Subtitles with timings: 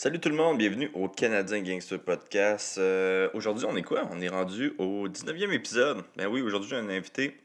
[0.00, 2.78] Salut tout le monde, bienvenue au Canadien Gangster Podcast.
[2.78, 4.08] Euh, aujourd'hui, on est quoi?
[4.12, 6.04] On est rendu au 19e épisode.
[6.16, 7.36] Ben oui, aujourd'hui, j'ai un invité.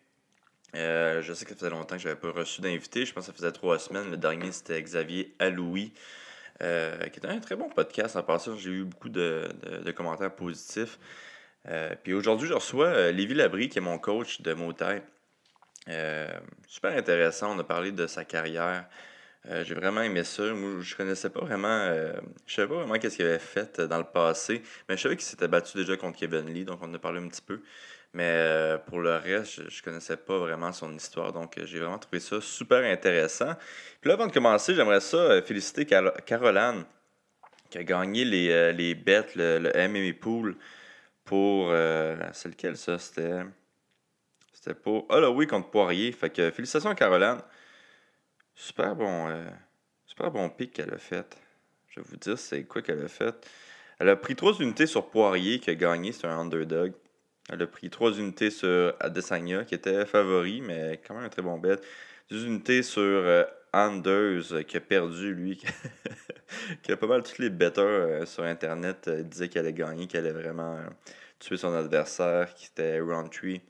[0.75, 3.07] Euh, je sais que ça faisait longtemps que je n'avais pas reçu d'invité.
[3.07, 4.11] Je pense que ça faisait trois semaines.
[4.11, 5.93] Le dernier, c'était Xavier Aloui,
[6.61, 8.15] euh, qui était un très bon podcast.
[8.17, 9.49] En passant, j'ai eu beaucoup de,
[9.97, 10.99] commentaires positifs.
[12.03, 15.01] puis aujourd'hui, je reçois Lévi Labrie, qui est mon coach de Motai.
[16.67, 17.55] super intéressant.
[17.55, 18.85] On a parlé de sa carrière.
[19.49, 20.53] Euh, j'ai vraiment aimé ça.
[20.53, 21.67] Moi, je connaissais pas vraiment.
[21.67, 22.13] Euh,
[22.45, 24.61] je savais pas vraiment qu'est-ce qu'il avait fait euh, dans le passé.
[24.87, 27.19] Mais je savais qu'il s'était battu déjà contre Kevin Lee, donc on en a parlé
[27.19, 27.61] un petit peu.
[28.13, 31.33] Mais pour le reste, je, ne connaissais pas vraiment son histoire.
[31.33, 33.55] Donc j'ai vraiment trouvé ça super intéressant.
[34.01, 36.85] Puis là, avant de commencer, j'aimerais ça féliciter Caroline,
[37.71, 40.55] qui a gagné les, les bêtes, le, le MMA Pool
[41.25, 41.71] pour.
[42.33, 42.99] c'est lequel ça?
[42.99, 43.41] C'était.
[44.53, 45.07] C'était pour.
[45.11, 46.11] Là, oui, contre Poirier.
[46.11, 47.39] Fait que félicitations à Caroline.
[48.55, 49.49] Super bon, euh,
[50.05, 51.37] super bon pic qu'elle a fait.
[51.89, 53.35] Je vais vous dire c'est quoi qu'elle a fait.
[53.99, 56.93] Elle a pris trois unités sur Poirier qui a gagné, c'est un underdog.
[57.49, 61.41] Elle a pris trois unités sur Adesanya qui était favori, mais quand même un très
[61.41, 61.77] bon bet.
[62.29, 65.61] Deux unités sur euh, Anders qui a perdu lui,
[66.83, 70.27] qui a pas mal tous les betters euh, sur internet disaient qu'elle allait gagner, qu'elle
[70.27, 70.77] allait vraiment
[71.39, 73.61] tuer son adversaire, qui était Roundtree.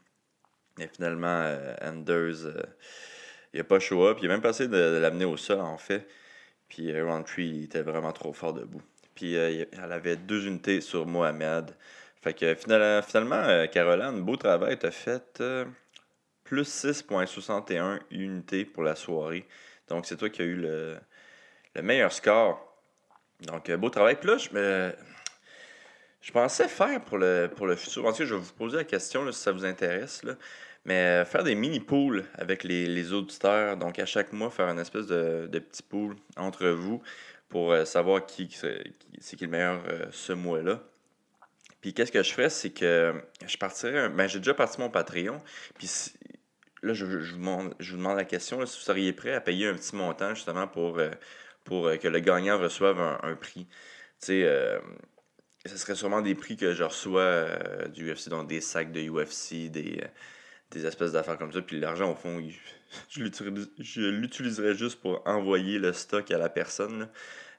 [0.77, 2.47] Et finalement, Anders
[3.53, 4.17] il n'a pas show up.
[4.21, 6.07] Il a même passé de, de l'amener au sol, en fait.
[6.73, 8.81] Puis euh, Roundtree était vraiment trop fort debout.
[9.13, 11.75] Puis euh, elle avait deux unités sur Mohamed.
[12.21, 15.43] Fait que finalement, euh, Caroline, beau travail, t'as fait
[16.43, 19.45] plus 6,61 unités pour la soirée.
[19.88, 20.97] Donc c'est toi qui as eu le,
[21.81, 22.59] meilleur score.
[23.41, 24.15] Donc beau travail.
[24.15, 24.91] Puis là, je.
[26.21, 28.05] Je pensais faire pour le, pour le futur.
[28.05, 30.23] En tout cas, je vais vous poser la question si ça vous intéresse.
[30.23, 30.35] Là.
[30.85, 35.07] Mais euh, faire des mini-pools avec les, auditeurs, donc à chaque mois, faire une espèce
[35.07, 37.01] de, de petit pool entre vous
[37.47, 40.81] pour euh, savoir qui, c'est qui le meilleur euh, ce mois-là.
[41.79, 43.13] Puis qu'est-ce que je ferais, c'est que
[43.45, 44.09] je partirais.
[44.09, 45.41] Ben, j'ai déjà parti mon Patreon.
[45.77, 45.89] Puis
[46.81, 49.41] là, je, je, vous demande, je, vous demande, la question si vous seriez prêt à
[49.41, 50.99] payer un petit montant justement pour,
[51.66, 53.67] pour que le gagnant reçoive un, prix.
[54.22, 54.79] Tu sais,
[55.66, 57.47] ce serait sûrement des prix que je reçois
[57.89, 60.01] du UFC, donc des sacs de UFC, des
[60.73, 61.61] des espèces d'affaires comme ça.
[61.61, 62.41] Puis l'argent, au fond,
[63.09, 67.09] je l'utiliserais juste pour envoyer le stock à la personne.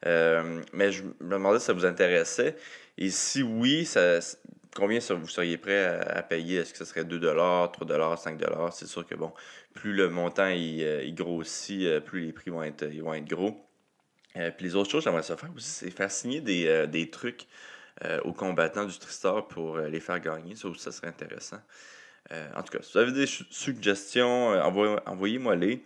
[0.06, 2.56] Euh, mais je me demandais si ça vous intéressait.
[2.98, 4.18] Et si oui, ça,
[4.74, 6.58] combien vous seriez prêt à, payer?
[6.58, 8.40] Est-ce que ce serait 2 3 5
[8.72, 9.32] C'est sûr que bon,
[9.72, 13.28] plus le montant il, euh, grossit, euh, plus les prix vont être, ils vont être
[13.28, 13.66] gros.
[14.34, 17.46] puis les autres choses, j'aimerais ça faire aussi, c'est faire signer des, des trucs
[18.24, 20.56] aux combattants du Tristar pour les faire gagner.
[20.56, 21.60] Ça aussi, ça serait intéressant.
[22.32, 25.84] Euh, en tout cas, si vous avez des suggestions, euh, envoyez-moi les.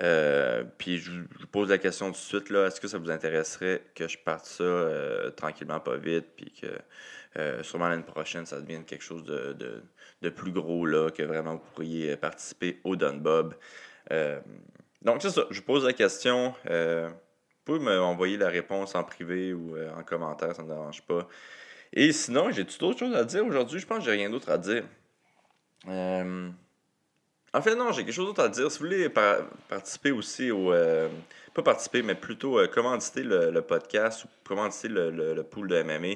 [0.00, 3.10] Euh, puis je vous pose la question tout de suite, là, est-ce que ça vous
[3.10, 8.84] intéresserait que je parte ça tranquillement, pas vite, puis que sûrement l'année prochaine, ça devienne
[8.84, 13.54] quelque chose de, plus gros, là, que vraiment vous pourriez participer au Don Bob?
[15.02, 16.54] donc c'est ça, je vous pose la question.
[16.64, 17.12] vous
[17.66, 21.28] pouvez m'envoyer la réponse en privé ou en commentaire, ça ne me dérange pas.
[21.92, 23.78] Et sinon, j'ai tout autre chose à dire aujourd'hui.
[23.78, 24.84] Je pense que j'ai rien d'autre à dire.
[25.88, 26.50] Euh,
[27.54, 28.70] en fait, non, j'ai quelque chose d'autre à dire.
[28.70, 30.72] Si vous voulez participer aussi au.
[30.72, 31.08] Euh,
[31.54, 36.14] pas participer, mais plutôt euh, commanditer le, podcast ou commanditer le, le, pool de MMA,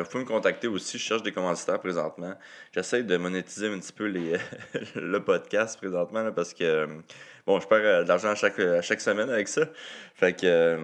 [0.00, 0.98] vous pouvez me contacter aussi.
[0.98, 2.34] Je cherche des commanditaires présentement.
[2.72, 4.06] J'essaie de monétiser un petit peu
[4.94, 6.86] le podcast présentement parce que.
[7.44, 9.62] bon, je perds de l'argent à chaque, chaque semaine avec ça.
[10.14, 10.78] Fait que.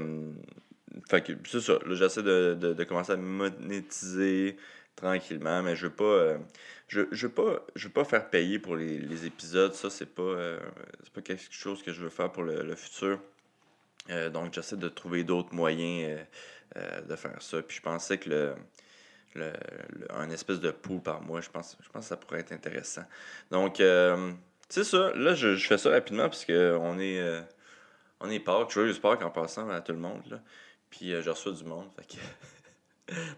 [1.08, 1.78] fait que c'est ça.
[1.90, 4.56] J'essaie de, de, de, commencer à monétiser
[4.96, 6.36] tranquillement, mais je veux pas
[6.88, 9.74] je ne veux, pas, je veux pas faire payer pour les, épisodes.
[9.74, 10.60] Ça, c'est pas, euh,
[11.12, 13.20] pas quelque chose que je veux faire pour le, futur.
[14.10, 16.20] Euh, donc, j'essaie de trouver d'autres moyens
[16.76, 17.62] euh, de faire ça.
[17.62, 18.54] Puis, je pensais que le,
[19.34, 19.52] le,
[20.10, 23.04] un espèce de pool par mois, je pense, je pense que ça pourrait être intéressant.
[23.50, 23.82] Donc,
[24.68, 25.12] c'est ça.
[25.14, 27.44] Là, je, fais ça rapidement parce qu'on est,
[28.20, 28.70] on est Pâques.
[28.70, 30.22] Joyeux Pâques en passant à tout le monde.
[30.30, 30.40] Là.
[30.90, 31.88] Puis, je reçois du monde.
[31.96, 32.20] Fait que.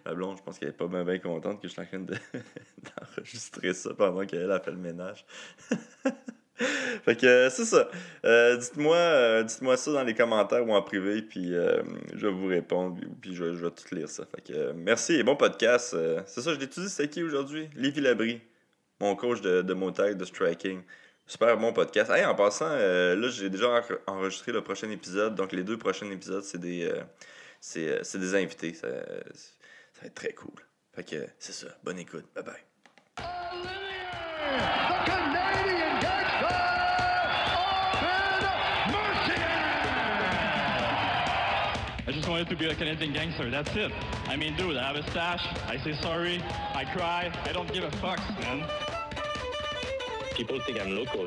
[0.04, 3.74] Ma blonde, je pense qu'elle est pas bien, contente que je suis en train d'enregistrer
[3.74, 5.24] ça pendant qu'elle a fait le ménage.
[6.56, 7.88] fait que euh, c'est ça.
[8.24, 12.46] Euh, dites-moi euh, dites-moi ça dans les commentaires ou en privé, puis je vais vous
[12.46, 14.24] répondre, puis je, vais tout lire ça.
[14.26, 15.96] Fait merci et bon podcast.
[16.26, 17.68] c'est ça, je l'étudie, c'est qui aujourd'hui?
[17.74, 18.40] Lévi Labrie,
[19.00, 20.82] mon coach de, de de striking.
[21.28, 22.08] Super bon podcast.
[22.12, 26.44] Hey, en passant, là, j'ai déjà enregistré le prochain épisode, donc les deux prochains épisodes,
[26.44, 26.88] c'est des
[27.60, 28.74] c'est des invités.
[29.96, 30.54] Ça va être très cool.
[30.94, 31.68] Fait que c'est ça.
[31.82, 32.26] Bonne écoute.
[32.34, 32.66] Bye bye.
[42.26, 43.50] just wanted to be a Canadian gangster.
[43.50, 43.92] That's it.
[44.26, 45.46] I mean, dude, I have a stash.
[45.68, 46.42] I say sorry.
[46.74, 47.30] I cry.
[47.44, 48.64] I don't give a fuck, man.
[50.34, 51.26] People think I'm local.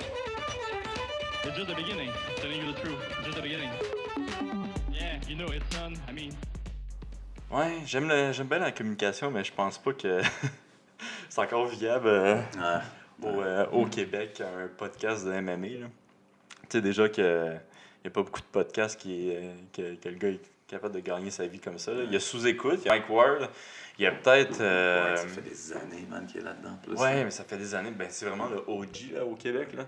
[1.45, 2.09] It's just the beginning.
[2.09, 2.99] I'm telling you the truth.
[3.17, 3.69] It's just the beginning.
[4.91, 5.95] Yeah, you know, it's done.
[6.07, 6.35] I mean,
[7.51, 10.21] Ouais, j'aime le- j'aime bien la communication, mais je pense pas que
[11.29, 13.27] c'est encore viable euh, Ouais.
[13.27, 15.67] au, euh, au Québec un podcast de MMA.
[15.67, 15.77] Tu
[16.69, 17.55] sais déjà que
[18.01, 20.93] il n'y a pas beaucoup de podcasts qui, euh, que, que le gars est capable
[20.93, 21.91] de gagner sa vie comme ça.
[21.91, 22.03] là.
[22.03, 23.49] Il y a sous-écoute, il y a Mike Ward,
[23.97, 24.61] il y a peut-être.
[24.61, 26.77] euh, Ouais, ça fait des années, man, qu'il est là-dedans.
[26.95, 27.91] Ouais, mais ça fait des années.
[27.91, 29.73] Ben, c'est vraiment le OG là, au Québec.
[29.73, 29.85] Là.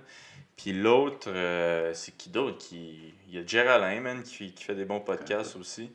[0.57, 3.13] Puis l'autre, euh, c'est qui d'autre qui...
[3.29, 5.89] Il y a Geraldine, man, qui, qui fait des bons podcasts aussi.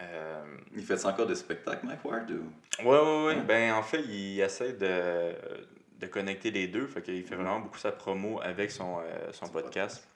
[0.00, 0.44] Euh,
[0.74, 2.84] Il fait encore des spectacles, Mike Ward ou...
[2.84, 3.24] Ouais, ouais.
[3.26, 3.40] Ouais.
[3.42, 5.34] Ben, en fait, il essaie de,
[6.00, 6.86] de connecter les deux.
[6.86, 10.06] Fait qu'il fait vraiment beaucoup sa promo avec son, euh, son podcast.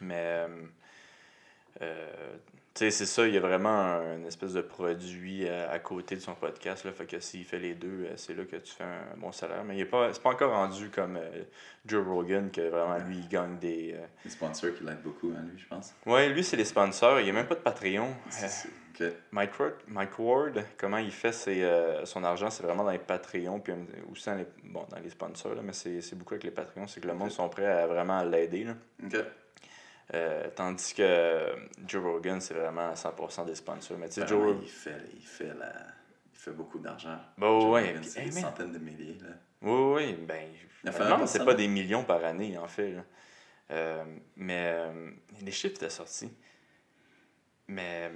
[0.00, 0.46] Mais,
[1.80, 2.36] euh,
[2.74, 6.14] sais, c'est ça, il y a vraiment un, une espèce de produit à, à côté
[6.14, 6.84] de son podcast.
[6.84, 9.32] Là, fait que s'il fait les deux, euh, c'est là que tu fais un bon
[9.32, 9.64] salaire.
[9.64, 11.42] Mais il est pas, c'est pas encore rendu comme euh,
[11.86, 13.94] Joe Rogan, que vraiment, lui, il gagne des...
[13.94, 15.94] euh, Les sponsors qui l'aident beaucoup, hein, lui, je pense.
[16.06, 17.20] Ouais, lui, c'est les sponsors.
[17.20, 18.14] Il n'y a même pas de Patreon.
[18.42, 18.46] Euh.
[19.32, 22.98] Mike Ward, Mike Ward, comment il fait ses, euh, son argent, c'est vraiment dans les
[22.98, 23.76] Patreons, puis euh,
[24.12, 27.00] aussi dans les, bon, dans les sponsors, là, mais c'est beaucoup avec les Patreons, c'est
[27.00, 28.64] que le monde sont prêts à vraiment l'aider.
[28.64, 28.74] là.
[29.02, 29.16] Ok.
[30.12, 31.54] Euh, tandis que euh,
[31.86, 33.96] Joe Rogan, c'est vraiment à 100% des sponsors.
[33.98, 35.72] Mais tu sais, Ben, Joe il, fait, il, fait la...
[36.32, 37.16] il fait beaucoup d'argent.
[37.38, 39.18] Bah Joe ouais, Rogan, puis, c'est hey, des centaines de milliers.
[39.22, 39.28] Là.
[39.62, 40.48] Oui, oui, ben.
[40.84, 42.92] Demande si c'est pas des millions par année, en fait.
[42.92, 43.02] là.
[43.70, 44.04] Euh,
[44.36, 45.10] mais euh,
[45.42, 46.32] les chiffres étaient sortis.
[47.68, 48.10] Mais,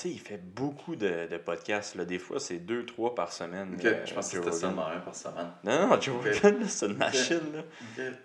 [0.00, 1.94] sais, il fait beaucoup de, de podcasts.
[1.94, 2.04] Là.
[2.04, 3.76] Des fois, c'est deux, trois par semaine.
[3.84, 5.50] Euh, je pense que c'était seulement un par semaine.
[5.62, 6.34] Non, non, Joe Ok.
[6.42, 7.40] Rogan, c'est une machine.
[7.54, 7.62] Là.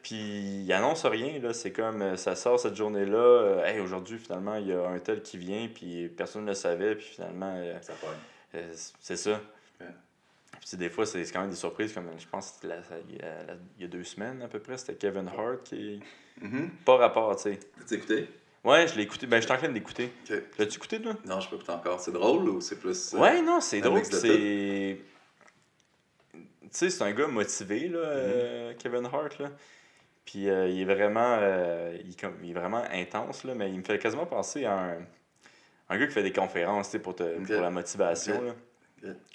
[0.03, 0.15] Puis
[0.63, 1.53] il annonce rien, là.
[1.53, 3.17] C'est comme euh, ça sort cette journée-là.
[3.17, 6.53] euh, hey, aujourd'hui, finalement, il y a un tel qui vient, puis personne ne le
[6.55, 7.93] savait, puis finalement, euh, Ça
[8.99, 9.39] c'est ça.
[10.67, 12.75] Puis des fois, c'est quand même des surprises, comme je pense la-
[13.09, 15.63] il y a- la- il y a deux semaines à peu près, c'était Kevin Hart
[15.63, 15.99] qui.
[16.41, 16.69] Mhm.
[16.85, 17.59] Pas rapport, tu sais.
[17.81, 18.27] As-tu écouté?
[18.63, 19.25] Ouais, je l'ai écouté.
[19.25, 20.11] Ben, je suis en train d'écouter.
[20.29, 20.37] Ok.
[20.57, 21.13] L'as-tu écouté, toi?
[21.25, 21.99] Non, je peux pas encore.
[21.99, 23.13] C'est drôle ou c'est plus.
[23.13, 24.01] euh, Ouais, non, c'est drôle.
[24.01, 25.01] de C'est.
[26.33, 26.39] Tu
[26.71, 29.49] sais, c'est un gars motivé, là, euh, Kevin Hart, là.
[30.25, 31.37] Puis euh, il est vraiment.
[31.39, 34.77] euh, il, comme, il est vraiment intense, là, mais il me fait quasiment penser à
[34.77, 34.97] un,
[35.89, 38.53] un gars qui fait des conférences, tu sais, pour, te, pour la motivation, là.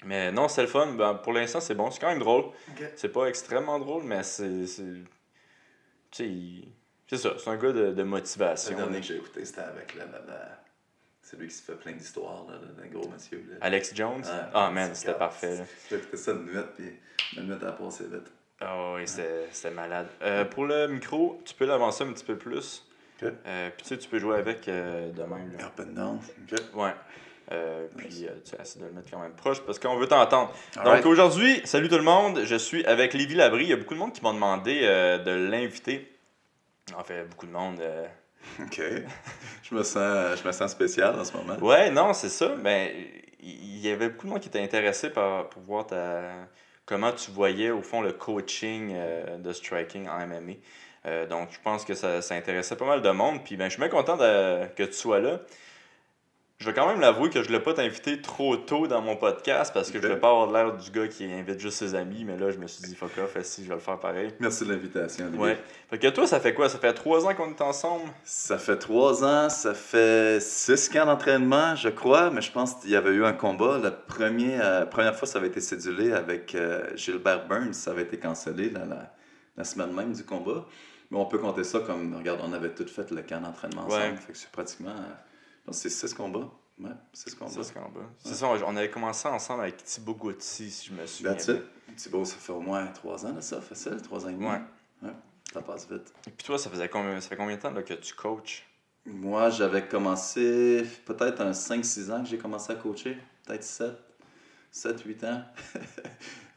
[0.05, 0.93] Mais non, c'est le fun.
[0.93, 1.89] Ben, pour l'instant, c'est bon.
[1.91, 2.45] C'est quand même drôle.
[2.95, 4.67] C'est pas extrêmement drôle, mais c'est.
[4.67, 4.83] c'est-
[6.11, 6.71] Tu sais, il-
[7.07, 7.33] c'est ça.
[7.37, 8.71] C'est un gars de, de motivation.
[8.71, 10.59] Le dernier que j'ai écouté, c'était avec la, la, la-
[11.21, 13.43] celui qui se fait plein d'histoires, le, gros monsieur.
[13.49, 13.55] Là.
[13.61, 14.21] Alex Jones?
[14.21, 15.63] Ouais, ah, man, c'est c'était parfait.
[15.89, 16.91] J'ai écouté ça de nuit, puis
[17.35, 18.31] la nuit a passé vite.
[18.61, 20.07] Ah oui, c'était c'était malade.
[20.21, 22.85] Euh, pour le micro, tu peux l'avancer un petit peu plus.
[23.21, 23.29] Ok.
[23.45, 25.57] Euh, puis tu sais, tu peux jouer avec euh, de même.
[25.57, 25.65] là.
[25.65, 26.19] Up and down.
[26.51, 26.59] Ok.
[26.75, 26.93] Ouais.
[27.51, 30.51] Euh, puis euh, tu essaies de le mettre quand même proche parce qu'on veut t'entendre.
[30.83, 33.65] Donc aujourd'hui, salut tout le monde, je suis avec Lévi Labrie.
[33.65, 36.11] Il y a beaucoup de monde qui m'ont demandé euh, de l'inviter.
[36.97, 37.79] En fait, beaucoup de monde.
[37.79, 38.05] euh,
[38.61, 38.79] Ok.
[39.63, 41.55] je, me sens, je me sens spécial en ce moment.
[41.61, 42.55] Ouais, non, c'est ça.
[42.61, 42.95] Mais
[43.41, 46.21] il y avait beaucoup de monde qui était intéressé par, pour voir ta,
[46.85, 50.53] comment tu voyais, au fond, le coaching euh, de striking en MMA.
[51.07, 53.43] Euh, donc, je pense que ça, ça intéressait pas mal de monde.
[53.43, 55.39] Puis, ben, je suis bien content de- que tu sois là.
[56.57, 59.17] Je vais quand même l'avouer que je ne voulais pas t'inviter trop tôt dans mon
[59.17, 60.05] podcast parce que je Ok.
[60.05, 62.23] voulais pas avoir l'air du gars qui invite juste ses amis.
[62.23, 64.33] Mais là, je me suis dit, fuck off, si je vais le faire pareil.
[64.39, 65.43] Merci de l'invitation, Olivier.
[65.43, 65.59] Ouais.
[65.89, 66.69] Fait que toi, ça fait quoi?
[66.69, 68.05] Ça fait trois ans qu'on est ensemble?
[68.23, 72.91] Ça fait trois ans, ça fait six camps d'entraînement, je crois, mais je pense qu'il
[72.91, 73.77] y avait eu un combat.
[73.77, 78.03] La première, euh, première fois, ça avait été cédulé avec euh, Gilbert Burns, ça avait
[78.03, 79.13] été cancellé la, la,
[79.57, 80.65] la semaine même du combat.
[81.11, 84.01] Mais on peut compter ça comme, regarde, on avait tout fait le camp d'entraînement ensemble.
[84.03, 84.15] Ouais.
[84.25, 85.13] Fait que c'est pratiquement, euh,
[85.71, 86.49] c'est six combats.
[86.79, 87.51] Ouais, six combats.
[87.51, 88.01] Ça, c'est qu'en bas.
[88.23, 91.33] C'est ça, on avait commencé ensemble avec Thibaut Gauthier, si je me souviens.
[91.33, 91.63] That's it.
[91.95, 94.45] Thibaut, ça fait au moins trois ans de ça, facile, trois ans et demi.
[94.45, 94.61] Ouais.
[95.01, 95.13] Ouais,
[95.53, 96.13] ça passe vite.
[96.27, 98.65] Et puis toi, ça faisait combien, ça fait combien de temps là, que tu coaches?
[99.05, 103.93] Moi, j'avais commencé peut-être un 5-6 ans que j'ai commencé à coacher, peut-être 7,
[104.73, 105.43] 7-8 ans.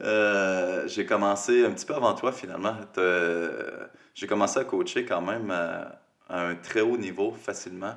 [0.01, 2.73] Euh, j'ai commencé un petit peu avant toi finalement.
[2.97, 3.85] Euh,
[4.15, 5.99] j'ai commencé à coacher quand même à,
[6.29, 7.95] à un très haut niveau facilement.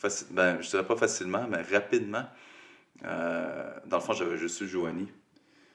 [0.00, 2.24] Faci- ben, je dirais pas facilement, mais rapidement.
[3.04, 5.10] Euh, dans le fond, j'avais juste eu Joanie.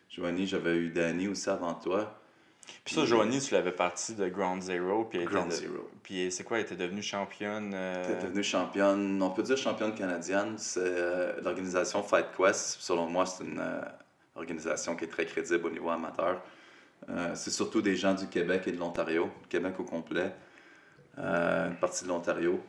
[0.09, 2.19] Joanie, j'avais eu Danny aussi avant toi.
[2.85, 5.05] Puis ça, Joanie, tu l'avais parti de Ground Zero.
[5.05, 5.89] Puis elle était Ground de- Zero.
[6.01, 7.73] Puis c'est quoi, elle était devenue championne?
[7.73, 10.53] euh, Elle devenue championne, on peut dire championne canadienne.
[10.57, 12.77] C'est euh, l'organisation Fight Quest.
[12.79, 13.81] Selon moi, c'est une euh,
[14.35, 16.41] organisation qui est très crédible au niveau amateur.
[17.35, 20.33] C'est surtout des gens du Québec et de l'Ontario, Québec au complet,
[21.17, 22.61] une partie de l'Ontario.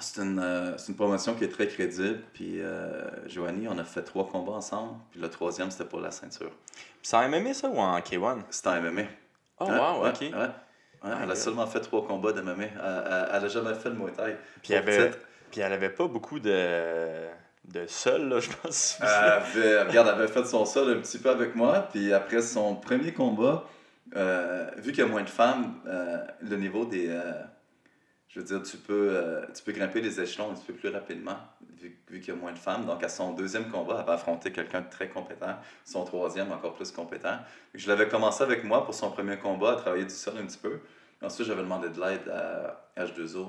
[0.00, 2.18] C'est une, euh, une promotion qui est très crédible.
[2.32, 4.94] Puis, euh, Joanie, on a fait trois combats ensemble.
[5.12, 6.50] Puis le troisième, c'était pour la ceinture.
[7.02, 8.40] C'est en MMA ça ou en K1?
[8.50, 9.02] C'était en MMA.
[9.60, 10.20] Oh, Ouais, wow, ouais, ok.
[10.20, 10.48] ouais.
[11.04, 11.36] Elle a God.
[11.36, 12.64] seulement fait trois combats de MMA.
[12.64, 14.36] Elle, elle, elle a jamais fait le Muay Thai.
[14.62, 15.10] Puis elle avait,
[15.52, 17.26] puis elle avait pas beaucoup de,
[17.72, 18.98] de sol, là, je pense.
[19.00, 21.86] Elle avait, regarde, elle avait fait son sol un petit peu avec moi.
[21.92, 23.64] Puis après son premier combat,
[24.16, 27.06] euh, vu qu'il y a moins de femmes, euh, le niveau des.
[27.10, 27.32] euh,
[28.34, 30.88] je veux dire, tu peux, euh, tu peux grimper les échelons un petit peu plus
[30.88, 31.36] rapidement,
[31.80, 32.84] vu, vu qu'il y a moins de femmes.
[32.84, 35.56] Donc, à son deuxième combat, elle va affronter quelqu'un de très compétent.
[35.84, 37.38] Son troisième, encore plus compétent.
[37.74, 40.58] Je l'avais commencé avec moi pour son premier combat, à travailler du sol un petit
[40.58, 40.80] peu.
[41.22, 43.46] Ensuite, j'avais demandé de l'aide à H2O.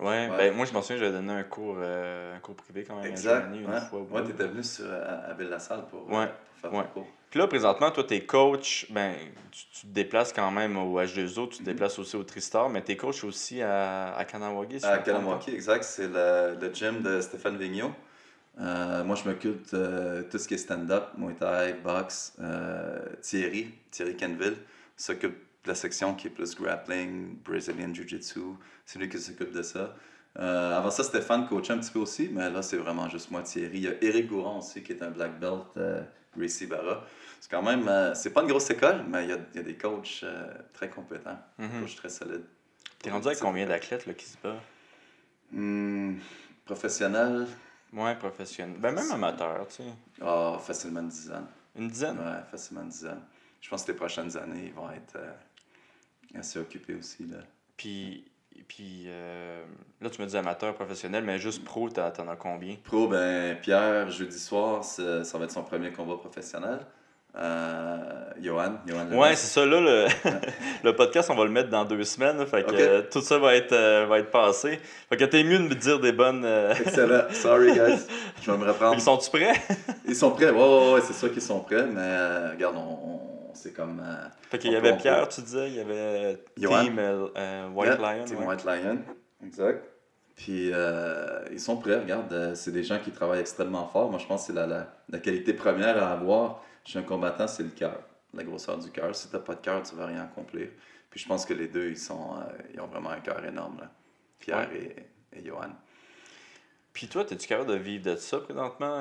[0.00, 0.28] Ouais, Ouais.
[0.36, 3.04] ben moi je m'en souviens, j'avais donné un cours, euh, un cours privé quand même
[3.04, 3.40] à Exact.
[3.46, 3.98] Joanie une Ouais, fois.
[3.98, 4.28] au ouais bout.
[4.28, 4.94] tu étais venu sur, à,
[5.30, 6.84] à Ville-la-Salle pour, Ouais, pour faire ouais.
[6.84, 7.06] ton cours.
[7.30, 9.14] Puis là, présentement, toi, t'es coach, ben,
[9.50, 11.66] tu, tu te déplaces quand même au H2O, tu te Mhm.
[11.66, 14.80] déplaces aussi au Tristar, mais t'es coach aussi à, à Kanawagi.
[14.80, 14.98] si À.
[14.98, 15.84] Kalamwaki, exact.
[15.84, 17.92] C'est le, le gym de Stéphane Vigneault.
[18.60, 22.32] Euh, moi, je m'occupe de tout ce qui est stand-up, Muay Thai, boxe.
[22.40, 24.56] Euh, Thierry, Thierry Canville,
[24.96, 28.40] s'occupe de la section qui est plus grappling, Brazilian Jiu-Jitsu.
[28.86, 29.94] C'est lui qui s'occupe de ça.
[30.38, 33.42] Euh, avant ça, Stéphane coachait un petit peu aussi, mais là, c'est vraiment juste moi,
[33.42, 33.70] Thierry.
[33.78, 35.76] Il y a Eric Gouron aussi, qui est un black belt,
[36.38, 37.04] Gracie Barra.
[37.40, 39.60] C'est quand même, euh, c'est pas une grosse école, mais il y a, il y
[39.60, 41.82] a des coachs euh, très compétents, Mhm.
[41.82, 42.44] coachs très solides.
[43.00, 44.60] T'es rendu avec combien d'athlètes qui se battent?
[45.52, 46.16] Hmm,
[46.64, 47.46] professionnel,
[47.92, 48.76] Ouais, professionnel.
[48.78, 49.82] Ben, même amateur, tu sais.
[50.20, 51.46] Ah, facilement une dizaine.
[51.74, 52.18] Une dizaine?
[52.18, 53.22] Ouais, facilement une dizaine.
[53.62, 55.32] Je pense que les prochaines années, ils vont être euh,
[56.38, 57.24] assez occupés aussi.
[57.26, 57.38] Là.
[57.78, 58.30] Puis,
[58.66, 59.62] puis euh,
[60.00, 62.76] là, tu me dis amateur, professionnel, mais juste pro, t'en as combien?
[62.84, 66.80] Pro, ben, Pierre, jeudi soir, ça va être son premier combat professionnel.
[67.36, 67.98] Euh,
[68.40, 69.64] Johan, Johan Ouais, c'est ça.
[69.64, 70.06] Là, le,
[70.84, 72.44] le podcast, on va le mettre dans deux semaines.
[72.46, 74.80] fait que euh, tout ça va être, euh, va être passé.
[75.08, 76.44] Fait que t'es mieux de me dire des bonnes.
[76.80, 77.24] Excellent.
[77.30, 78.06] Sorry, guys.
[78.42, 78.94] Je vais me reprendre.
[78.94, 79.52] Ils sont-tu prêts?
[80.06, 80.50] Ils sont prêts.
[80.50, 83.17] Ouais, ouais, ouais, c'est sûr qu'ils sont prêts, mais euh, regarde, on, on-
[83.58, 84.00] c'est comme.
[84.00, 86.84] euh, Fait qu'il y avait peut- Pierre, tu disais, il y avait Johan.
[86.84, 88.24] Team euh, White Yeah, Lion.
[88.24, 88.46] Team ouais.
[88.46, 88.98] White Lion,
[89.44, 89.84] exact.
[90.36, 94.08] Puis euh, ils sont prêts, regarde, euh, c'est des gens qui travaillent extrêmement fort.
[94.10, 97.48] Moi, je pense que c'est la, la, la qualité première à avoir chez un combattant,
[97.48, 98.00] c'est le cœur,
[98.32, 99.14] la grosseur du cœur.
[99.16, 100.68] Si t'as pas de cœur, tu vas rien accomplir.
[101.10, 102.36] Puis je pense que les deux, ils, sont,
[102.72, 103.90] ils ont vraiment un cœur énorme, là.
[104.38, 104.94] Pierre et,
[105.36, 105.70] et Johan.
[106.92, 108.96] Puis toi, es-tu capable de vivre de ça présentement,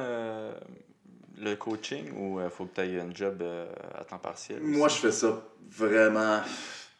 [1.39, 4.77] le coaching, ou il faut que tu aies un job euh, à temps partiel aussi?
[4.77, 6.41] Moi, je fais ça vraiment,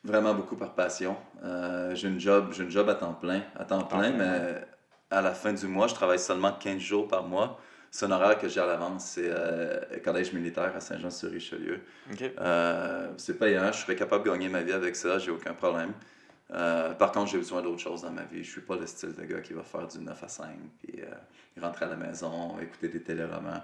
[0.04, 1.16] vraiment beaucoup par passion.
[1.44, 4.66] Euh, j'ai une job, j'ai une job à temps plein, à temps plein, plein, mais
[5.10, 7.60] à la fin du mois, je travaille seulement 15 jours par mois.
[7.90, 9.06] C'est un horaire que j'ai à l'avance.
[9.06, 11.80] C'est euh, collège militaire à Saint-Jean-sur-Richelieu.
[12.22, 15.94] Euh, c'est payant, je serais capable de gagner ma vie avec ça, j'ai aucun problème.
[16.52, 18.44] Euh, par contre, j'ai besoin d'autre chose dans ma vie.
[18.44, 20.48] Je suis pas le style de gars qui va faire du 9 à 5,
[20.82, 23.64] puis euh, rentrer à la maison, écouter des téléromans.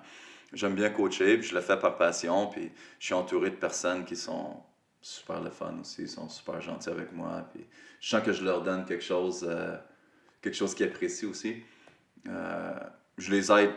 [0.53, 4.05] J'aime bien coacher, puis je le fais par passion, puis je suis entouré de personnes
[4.05, 4.61] qui sont
[5.01, 7.65] super le fun aussi, ils sont super gentils avec moi, puis
[7.99, 9.77] je sens que je leur donne quelque chose, euh,
[10.41, 11.61] quelque chose qu'ils apprécient aussi.
[12.27, 12.79] Euh,
[13.17, 13.73] je les aide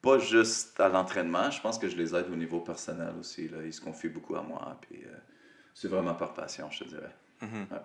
[0.00, 3.48] pas juste à l'entraînement, je pense que je les aide au niveau personnel aussi.
[3.48, 3.58] Là.
[3.64, 5.16] Ils se confient beaucoup à moi, puis euh,
[5.74, 7.14] c'est vraiment par passion, je te dirais.
[7.40, 7.66] Mhm.
[7.70, 7.78] Ouais.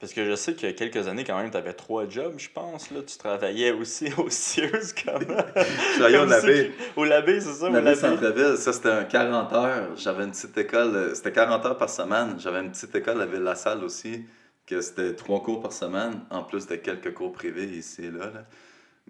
[0.00, 2.34] Parce que je sais qu'il y a quelques années, quand même, tu avais trois jobs,
[2.38, 2.92] je pense.
[2.92, 3.00] Là.
[3.04, 5.18] Tu travaillais aussi au Sears, comment
[5.56, 6.72] Je travaillais au Comme Labé.
[6.94, 7.94] Au Labé, c'est ça, Labé.
[7.96, 9.96] Centre-Ville, ça c'était un 40 heures.
[9.96, 12.36] J'avais une petite école, euh, c'était 40 heures par semaine.
[12.38, 14.24] J'avais une petite école à Ville-la-Salle aussi,
[14.66, 18.26] que c'était trois cours par semaine, en plus de quelques cours privés ici et là.
[18.26, 18.44] là.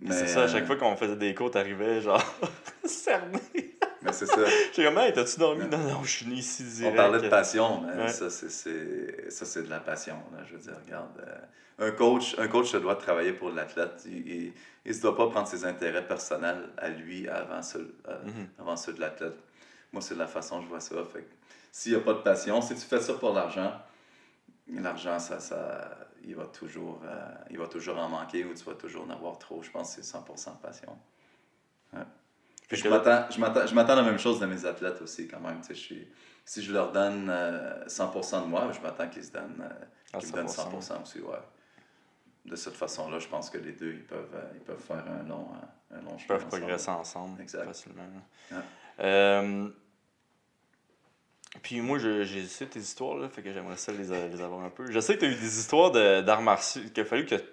[0.00, 2.23] Mais, C'est ça, à chaque euh, fois qu'on faisait des cours, t'arrivais genre
[2.85, 3.40] cerné.
[4.02, 4.37] Mais c'est ça.
[4.73, 5.64] J'ai comme, hey, t'as-tu dormi?
[5.67, 5.78] Non.
[5.78, 6.97] Non, non, je suis ici On direct.
[6.97, 8.09] parlait de passion, mais Ouais.
[8.09, 10.17] ça, c'est- de la passion.
[10.33, 10.45] Là.
[10.47, 11.11] Je veux dire, regarde,
[11.81, 14.05] euh, un, coach, un coach se doit travailler pour l'athlète.
[14.07, 14.52] Il
[14.87, 18.49] ne se doit pas prendre ses intérêts personnels à lui avant ceux, euh, Mhm.
[18.61, 19.35] avant ceux de l'athlète.
[19.93, 20.95] Moi, c'est de la façon que je vois ça.
[21.12, 21.33] Fait que
[21.73, 23.73] s'il n'y a pas de passion, si tu fais ça pour l'argent,
[24.71, 25.90] l'argent, ça, ça,
[26.25, 29.38] il, va toujours, euh, il va toujours en manquer ou tu vas toujours en avoir
[29.38, 29.62] trop.
[29.62, 30.97] Je pense que c'est 100% de passion.
[31.95, 32.00] Ouais.
[32.71, 35.41] Je m'attends, je m'attends, je m'attends à la même chose de mes athlètes aussi, quand
[35.41, 35.61] même.
[35.63, 36.09] Tu sais, je suis,
[36.45, 40.19] si je leur donne euh, 100% de moi, je m'attends qu'ils se donnent, euh, Ah,
[40.19, 40.71] qu'ils me donnent 100%.
[40.81, 41.39] 100% aussi, ouais.
[42.45, 45.27] De cette façon-là, je pense que les deux, ils peuvent, euh, ils peuvent faire un
[45.29, 45.49] long,
[45.93, 46.63] euh, un long Ils chemin peuvent ensemble.
[46.63, 47.65] progresser ensemble Exact.
[47.65, 48.03] facilement.
[48.53, 49.73] Ouais.
[51.63, 54.63] Puis moi, je- j'ai su tes histoires, là, fait que j'aimerais ça les, les avoir
[54.65, 54.91] un peu.
[54.91, 57.35] Je sais que tu as eu des histoires de- d'arts martiaux, qu'il a fallu que
[57.37, 57.45] tu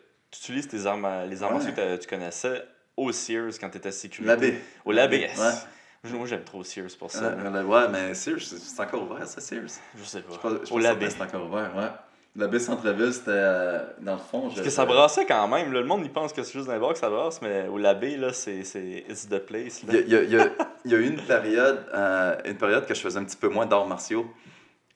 [0.41, 1.57] utilises tes armes, les arts Ouais.
[1.57, 2.63] martiaux que tu connaissais
[2.97, 4.27] au Sears quand tu étais sécurité.
[4.27, 4.59] L'abbé.
[4.85, 5.37] Au Labé, yes.
[5.39, 6.11] Ouais.
[6.11, 7.25] Moi, j'aime trop Sears pour ça.
[7.25, 7.63] Euh, là.
[7.63, 9.79] ouais, mais Sears, c'est encore ouvert, ça, Sears?
[9.97, 10.33] Je sais pas.
[10.33, 11.09] Je pense, je pense au Labé.
[11.09, 11.89] c'est encore ouvert, ouais.
[12.37, 14.49] La baie Centreville, c'était euh, dans le fond.
[14.49, 15.71] Parce que ça brassait quand même.
[15.71, 15.79] là.
[15.79, 17.77] Le monde, il pense que c'est juste dans les bars que ça brasse, mais au
[17.77, 19.83] labé, là, c'est it's the place.
[19.83, 19.93] Il Là.
[19.93, 20.49] y a, il y a- il y a-
[20.83, 23.47] il y a eu une période, euh, une période que je faisais un petit peu
[23.47, 24.27] moins d'arts martiaux.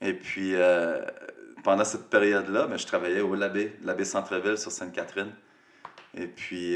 [0.01, 0.99] Et puis, euh,
[1.63, 5.31] pendant cette période-là, ben, je travaillais au Labé, Labé Centreville sur Sainte-Catherine.
[6.17, 6.75] Et puis,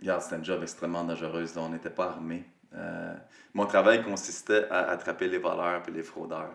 [0.00, 1.42] regarde, c'était un job extrêmement dangereux.
[1.42, 1.60] là.
[1.62, 2.44] On n'était pas armés.
[2.74, 3.14] Euh,
[3.54, 6.54] mon travail consistait à attraper les voleurs et les fraudeurs.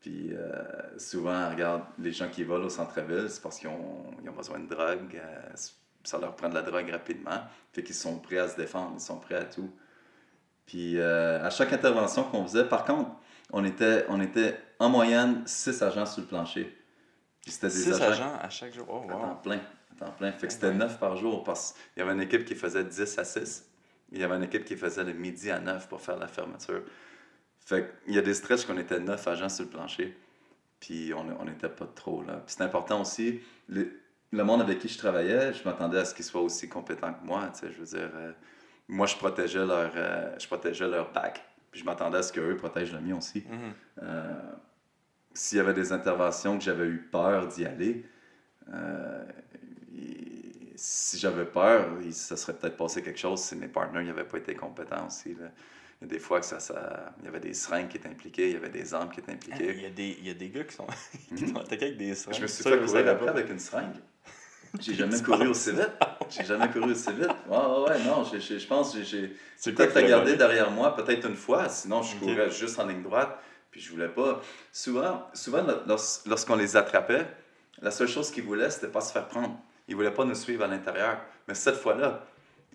[0.00, 4.28] Puis euh, souvent, regarde, les gens qui volent au centre-ville, c'est parce qu'ils ont, ils
[4.28, 5.20] ont besoin de drogue.
[5.20, 5.54] euh,
[6.04, 7.40] ça leur prend de la drogue rapidement.
[7.72, 9.70] Fait qu'ils sont prêts à se défendre, ils sont prêts à tout.
[10.64, 13.10] Puis euh, à chaque intervention qu'on faisait, par contre,
[13.52, 16.76] on était, on était en moyenne 6 agents sur le plancher.
[17.42, 18.86] Puis c'était des Six agents, agents à chaque jour.
[18.88, 19.34] Oh, à temps wow.
[19.42, 19.60] plein.
[19.98, 20.32] Temps plein.
[20.32, 23.18] Fait que c'était 9 par jour parce qu'il y avait une équipe qui faisait 10
[23.18, 23.64] à 6.
[24.12, 26.82] Il y avait une équipe qui faisait le midi à 9 pour faire la fermeture.
[27.60, 30.16] Fait qu'il y a des stretches qu'on était 9 agents sur le plancher.
[30.80, 32.34] Puis on on n'était pas trop là.
[32.46, 33.90] Puis c'est important aussi, le,
[34.30, 37.24] le monde avec qui je travaillais, je m'attendais à ce qu'ils soient aussi compétents que
[37.24, 37.50] moi.
[37.54, 38.32] Tu sais, je veux dire, euh,
[38.88, 41.42] moi je protégeais leur, euh, je protégeais leur bac.
[41.70, 43.44] Puis je m'attendais à ce qu'eux protègent le mien aussi.
[43.48, 43.72] Mhm.
[44.02, 44.34] Euh,
[45.34, 48.04] S'il y avait des interventions que j'avais eu peur d'y aller,
[48.72, 49.24] euh,
[50.76, 54.38] si j'avais peur, il se serait peut-être passé quelque chose si mes partenaires n'avaient pas
[54.38, 55.30] été compétents aussi.
[55.34, 55.48] là.
[56.02, 58.08] Il y a des fois que ça, ça, il y avait des seringues qui étaient
[58.10, 59.80] impliquées, il y avait des armes qui étaient Il impliquées.
[59.80, 60.86] y, a des, il y a des gars qui sont,
[61.36, 62.36] qui sont attaqués avec des seringues.
[62.36, 63.94] Je me suis Ça, fait courir après avec une seringue.
[64.80, 65.90] J'ai jamais couru aussi vite.
[66.28, 67.28] J'ai jamais couru aussi vite.
[67.48, 72.02] Ouais, ouais, non, je pense que j'ai- peut-être regardé derrière moi, peut-être une fois, sinon
[72.02, 73.38] je courais juste en ligne droite,
[73.70, 74.42] puis je voulais pas.
[74.72, 77.26] Souvent, souvent lors- lorsqu'on les attrapait,
[77.80, 79.58] la seule chose qu'ils voulaient, c'était pas se faire prendre.
[79.88, 81.20] Ils voulaient pas nous suivre à l'intérieur.
[81.48, 82.26] Mais cette fois-là,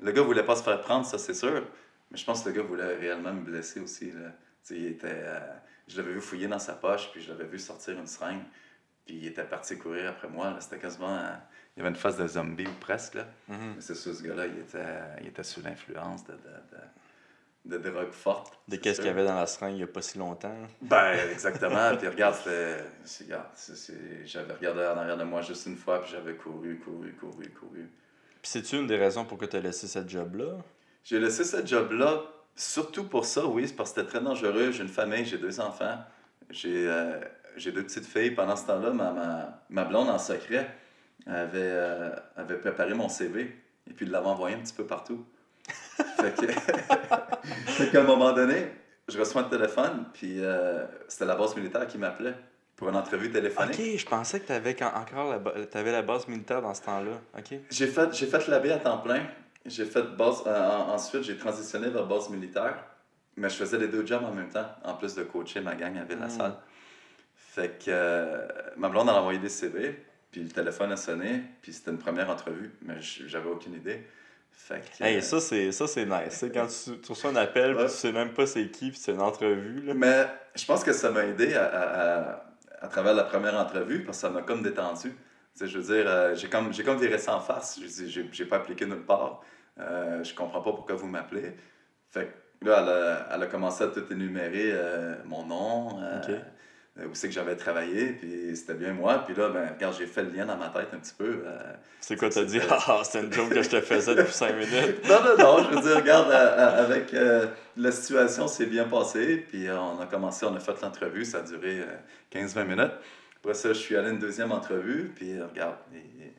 [0.01, 1.63] le gars voulait pas se faire prendre, ça c'est sûr,
[2.09, 4.11] mais je pense que le gars voulait réellement me blesser aussi.
[4.11, 4.31] Là.
[4.69, 5.39] Il était, euh,
[5.87, 8.43] je l'avais vu fouiller dans sa poche, puis je l'avais vu sortir une seringue,
[9.05, 10.55] puis il était parti courir après moi.
[10.59, 11.17] C'était quasiment.
[11.17, 11.33] euh,
[11.75, 13.13] il y avait une face de zombie ou presque.
[13.15, 13.25] Là.
[13.47, 13.73] Mhm.
[13.75, 16.77] Mais c'est sûr, ce gars-là, il était, il était sous l'influence de, de, de,
[17.65, 18.59] de drogue forte.
[18.67, 20.55] De qu'est-ce qu'il y avait dans la seringue il n'y a pas si longtemps.
[20.81, 21.95] Ben, exactement.
[21.97, 22.83] puis regarde, c'était.
[24.25, 27.89] J'avais regardé en arrière de moi juste une fois, puis j'avais couru, couru, couru, couru.
[28.41, 30.57] Puis c'est-tu une des raisons pour que tu as laissé cette job-là?
[31.03, 32.23] J'ai laissé ce job-là,
[32.55, 34.71] surtout pour ça, oui, c'est parce que c'était très dangereux.
[34.71, 35.99] J'ai une famille, j'ai deux enfants,
[36.49, 37.19] j'ai euh,
[37.57, 38.31] deux petites filles.
[38.31, 40.75] Pendant ce temps-là, ma, ma, ma blonde, en secret,
[41.27, 43.55] avait, euh, avait préparé mon CV
[43.89, 45.25] et puis l'avait envoyé un petit peu partout.
[47.65, 48.67] fait qu'à un moment donné,
[49.07, 52.35] je reçois un téléphone, puis euh, c'était la base militaire qui m'appelait
[52.75, 53.73] pour une entrevue téléphonique.
[53.79, 57.11] Ok, je pensais que tu avais encore la, t'avais la base militaire dans ce temps-là.
[57.37, 57.57] Ok.
[57.69, 59.23] J'ai fait, j'ai fait l'AB à temps plein.
[59.65, 62.75] J'ai fait base, euh, en- ensuite, j'ai transitionné vers base militaire.
[63.37, 65.97] Mais je faisais les deux jobs en même temps, en plus de coacher ma gang
[65.97, 66.53] à Ville-la-Salle.
[67.35, 71.71] Fait que euh, ma blonde a envoyé des CV, puis le téléphone a sonné, puis
[71.71, 74.05] c'était une première entrevue, mais j'avais aucune idée.
[74.51, 76.45] Fait que, Hey, euh, ça, c'est, ça, c'est nice.
[76.53, 77.85] Quand tu, tu reçois un appel, Ouais.
[77.85, 79.81] tu sais même pas c'est qui, puis c'est une entrevue.
[79.81, 79.93] Là.
[79.95, 82.43] Mais je pense que ça m'a aidé à, à- à-
[82.81, 85.13] à travers la première entrevue parce que ça m'a comme détendu.
[85.59, 87.79] Je veux dire, euh, j'ai comme, j'ai comme viré ça en face.
[87.81, 89.41] Je dis, j'ai, j'ai pas appliqué nulle part.
[89.79, 91.55] Euh, je comprends pas pourquoi vous m'appelez.
[92.09, 96.01] Fait que là, elle a, elle a commencé à tout énumérer euh, mon nom,
[97.09, 99.23] où c'est que j'avais travaillé, puis c'était bien moi.
[99.25, 101.43] Puis là, ben, regarde, j'ai fait le lien dans ma tête un petit peu.
[101.45, 102.59] euh, C'est quoi, t'as dit?
[102.59, 105.03] C'était- Ah, c'était une joke que je te faisais depuis 5 minutes.
[105.09, 108.85] non, non, non, je veux dire, regarde, euh, euh, avec euh, la situation s'est bien
[108.85, 111.95] passée, puis euh, on a commencé, on a fait l'entrevue, ça a duré euh,
[112.31, 112.91] 15-20 minutes.
[113.43, 116.33] Après ça, je suis allé à une deuxième entrevue, puis euh, regarde, et-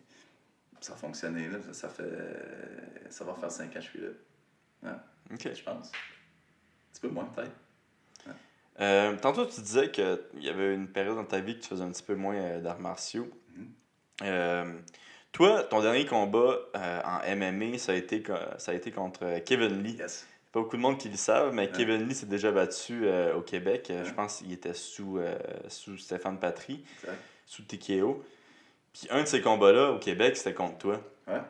[0.81, 2.03] ça a fonctionné, là, ça, fait,
[3.09, 4.92] ça va faire 5 ans que je suis là,
[5.33, 5.48] Ok.
[5.55, 5.92] je pense.
[5.92, 7.53] Un petit peu moins, peut-être.
[8.80, 11.82] Euh, tantôt, tu disais qu'il y avait une période dans ta vie que tu faisais
[11.85, 13.28] un petit peu moins euh, d'arts martiaux.
[13.54, 13.68] Mhm.
[14.22, 14.72] Euh,
[15.32, 18.22] toi, ton dernier combat en MMA, ça a, été,
[18.58, 19.96] ça a été contre Kevin Lee.
[19.98, 20.26] Yes.
[20.52, 21.70] Pas beaucoup de monde qui le savent, mais.
[21.70, 23.90] Kevin Lee s'est déjà battu au Québec.
[24.04, 25.18] Je pense qu'il était sous,
[25.68, 26.85] sous Stéphane Patry,
[27.46, 28.22] sous TKO.
[28.92, 31.00] Puis un de ces combats-là au Québec, c'était contre toi.
[31.26, 31.40] Ouais.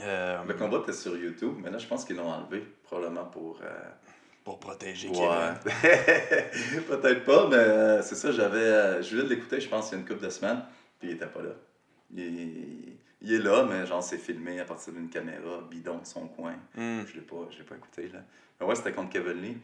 [0.00, 3.60] Euh, Le combat était sur YouTube, mais là, je pense qu'ils l'ont enlevé, probablement pour...
[3.62, 3.68] euh,
[4.44, 5.14] Pour protéger Ouais.
[5.14, 6.84] Kevin.
[6.88, 8.58] Peut-être pas, mais euh, c'est ça, j'avais.
[8.58, 10.62] euh, je voulais l'écouter, je pense, il y a une couple de semaines,
[10.98, 11.50] puis il était pas là.
[12.14, 16.26] Il, il est là, mais genre, c'est filmé à partir d'une caméra bidon de son
[16.26, 16.54] coin.
[16.74, 17.02] Hmm.
[17.06, 18.18] Je l'ai pas, je l'ai pas écouté, là.
[18.60, 19.56] Mais ouais, c'était contre Kevin Lee.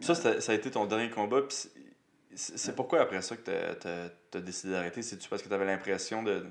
[0.00, 1.42] Ça, ça a été ton dernier combat.
[1.42, 1.56] puis
[2.34, 3.42] c'est- pourquoi après ça que
[3.80, 3.88] tu
[4.36, 5.02] as, décidé d'arrêter?
[5.02, 6.44] C'est-tu parce que tu avais l'impression de,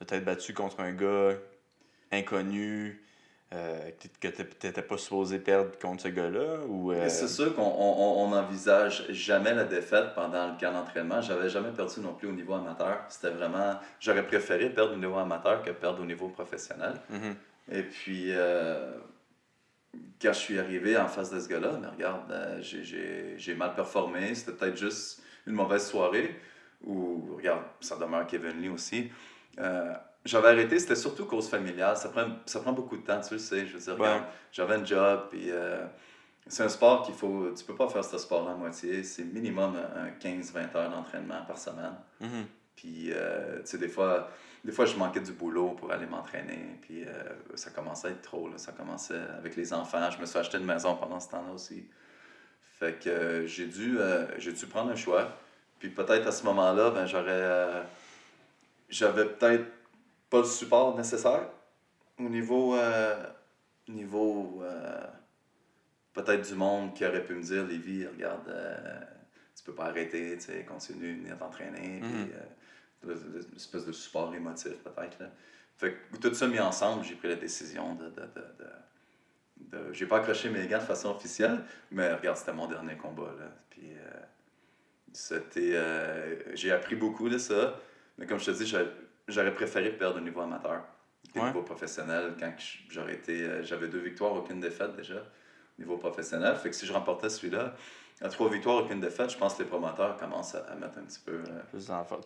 [0.00, 1.34] de t'être battu contre un gars
[2.12, 3.00] inconnu,
[3.52, 6.58] euh, que tu n'étais pas supposé perdre contre ce gars-là?
[6.68, 11.20] Ou, euh, C'est sûr qu'on on, on envisage jamais la défaite pendant le camp d'entraînement.
[11.20, 13.00] J'avais jamais perdu non plus au niveau amateur.
[13.08, 13.74] C'était vraiment.
[13.98, 16.94] J'aurais préféré perdre au niveau amateur que perdre au niveau professionnel.
[17.10, 17.34] mhm.
[17.72, 18.92] Et puis, euh,
[20.22, 23.54] quand je suis arrivé en face de ce gars-là, mais regarde, euh, j'ai- j'ai j'ai
[23.54, 24.34] mal performé.
[24.34, 26.36] C'était peut-être juste une mauvaise soirée.
[26.84, 29.10] Ou, regarde, ça demeure Kevin Lee aussi.
[30.24, 31.96] J'avais arrêté, c'était surtout cause familiale.
[31.96, 33.66] Ça prend, ça prend beaucoup de temps, tu le sais.
[33.66, 34.20] Je veux dire, Ouais.
[34.52, 35.86] j'avais un job, puis euh,
[36.46, 37.50] c'est un sport qu'il faut.
[37.56, 39.02] Tu peux pas faire ce sport-là à moitié.
[39.02, 41.94] C'est minimum un 15-20 heures d'entraînement par semaine.
[42.20, 42.46] Mhm.
[42.76, 44.28] Puis, euh, tu sais, des fois,
[44.64, 46.78] des fois, je manquais du boulot pour aller m'entraîner.
[46.82, 47.22] Puis, euh,
[47.54, 48.48] ça commençait à être trop.
[48.48, 48.58] Là.
[48.58, 50.10] Ça commençait avec les enfants.
[50.10, 51.86] Je me suis acheté une maison pendant ce temps-là aussi.
[52.78, 53.98] Fait que j'ai dû,
[54.38, 55.28] j'ai dû prendre un choix.
[55.78, 57.82] Puis, peut-être à ce moment-là, ben, j'aurais.
[58.90, 59.64] j'avais peut-être
[60.30, 61.48] pas le support nécessaire
[62.18, 62.74] au niveau.
[62.76, 63.26] euh,
[63.88, 65.06] niveau euh,
[66.12, 69.00] peut-être du monde qui aurait pu me dire Lévi, regarde, euh,
[69.56, 72.00] tu peux pas arrêter, tu sais, continue, venir t'entraîner.
[72.02, 75.18] Euh, une espèce de support émotif, peut-être.
[75.76, 78.06] Fait que tout ça mis ensemble, j'ai pris la décision de.
[78.10, 78.20] de,
[79.56, 83.32] de, j'ai pas accroché mes gants de façon officielle, mais regarde, c'était mon dernier combat.
[83.38, 83.46] Là.
[83.70, 84.20] Puis, euh,
[85.12, 85.72] c'était.
[85.74, 87.78] euh, j'ai appris beaucoup de ça,
[88.18, 88.66] mais comme je te dis,
[89.30, 90.82] j'aurais préféré perdre au niveau amateur
[91.34, 91.46] au Ouais.
[91.46, 92.34] niveau professionnel.
[92.40, 92.52] Quand
[92.88, 93.42] j'aurais été.
[93.42, 95.14] euh, J'avais deux victoires, aucune défaite déjà
[95.78, 96.56] au niveau professionnel.
[96.56, 97.74] Fait que si je remportais celui-là,
[98.22, 101.02] à trois victoires, aucune défaite, je pense que les promoteurs commencent à, à mettre un
[101.02, 101.32] petit peu.
[101.48, 101.62] euh.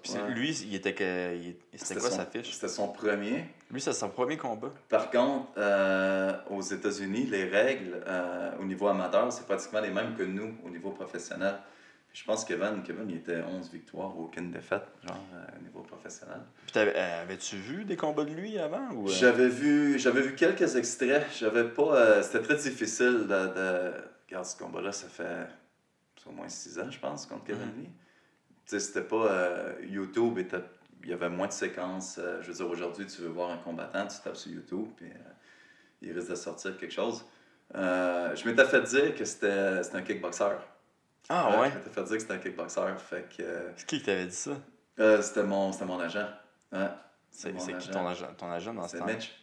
[0.02, 0.30] Puis Ouais.
[0.30, 1.36] lui, il était que.
[1.74, 2.50] C'était quoi son, sa fiche?
[2.52, 3.44] C'était son premier.
[3.70, 4.70] Lui, c'est son premier combat.
[4.88, 10.14] Par contre, euh, aux États-Unis, les règles euh, au niveau amateur, c'est pratiquement les mêmes
[10.16, 11.56] que nous au niveau professionnel.
[12.14, 15.80] Je pense que Kevin, Kevin il était 11 victoires, aucune défaite, genre euh, au niveau
[15.82, 16.40] professionnel.
[16.62, 18.88] Puis t'avais- euh, avais-tu vu des combats de lui avant?
[18.92, 19.12] Ou, euh?
[19.12, 21.26] J'avais vu, j'avais vu quelques extraits.
[21.36, 21.96] J'avais pas.
[21.96, 23.92] euh, c'était très difficile de, de.
[24.28, 25.48] Regarde, ce combat-là, ça fait
[26.26, 27.80] au moins 6 ans, je pense, contre Kevin Mhm.
[27.82, 27.88] Lee.
[27.88, 27.90] Tu
[28.66, 29.26] sais, c'était pas.
[29.32, 30.62] euh, YouTube était.
[31.02, 32.16] Il y avait moins de séquences.
[32.18, 35.10] euh, je veux dire, aujourd'hui, tu veux voir un combattant, tu tapes sur YouTube, puis
[36.00, 37.24] il risque de sortir quelque chose.
[37.74, 40.56] Je m'étais fait dire que c'était un kickboxer.
[41.28, 41.70] Ah ouais?
[41.70, 42.80] Je m'étais fait dire que c'était un kickboxer.
[42.98, 43.42] Fait que.
[43.42, 44.50] euh, C'est qui qui t'avait dit ça?
[45.00, 46.26] euh, c'était mon, c'était mon agent.
[46.72, 46.88] Ouais.
[47.30, 49.06] C'est c'est qui ton agent, ton agent dans ce C'est temps?
[49.06, 49.34] Mitch.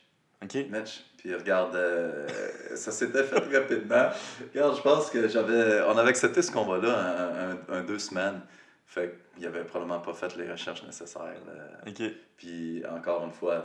[0.43, 0.55] Ok.
[0.69, 1.03] Mitch.
[1.17, 2.27] Puis regarde, euh,
[2.75, 4.09] ça s'était fait rapidement.
[4.53, 5.81] Regarde, je pense que j'avais.
[5.83, 8.41] On avait accepté ce combat-là un, un- un deux semaines.
[8.87, 11.23] Fait qu'il avait probablement pas fait les recherches nécessaires.
[11.47, 11.53] là.
[11.87, 12.01] Ok.
[12.37, 13.63] Puis encore une fois,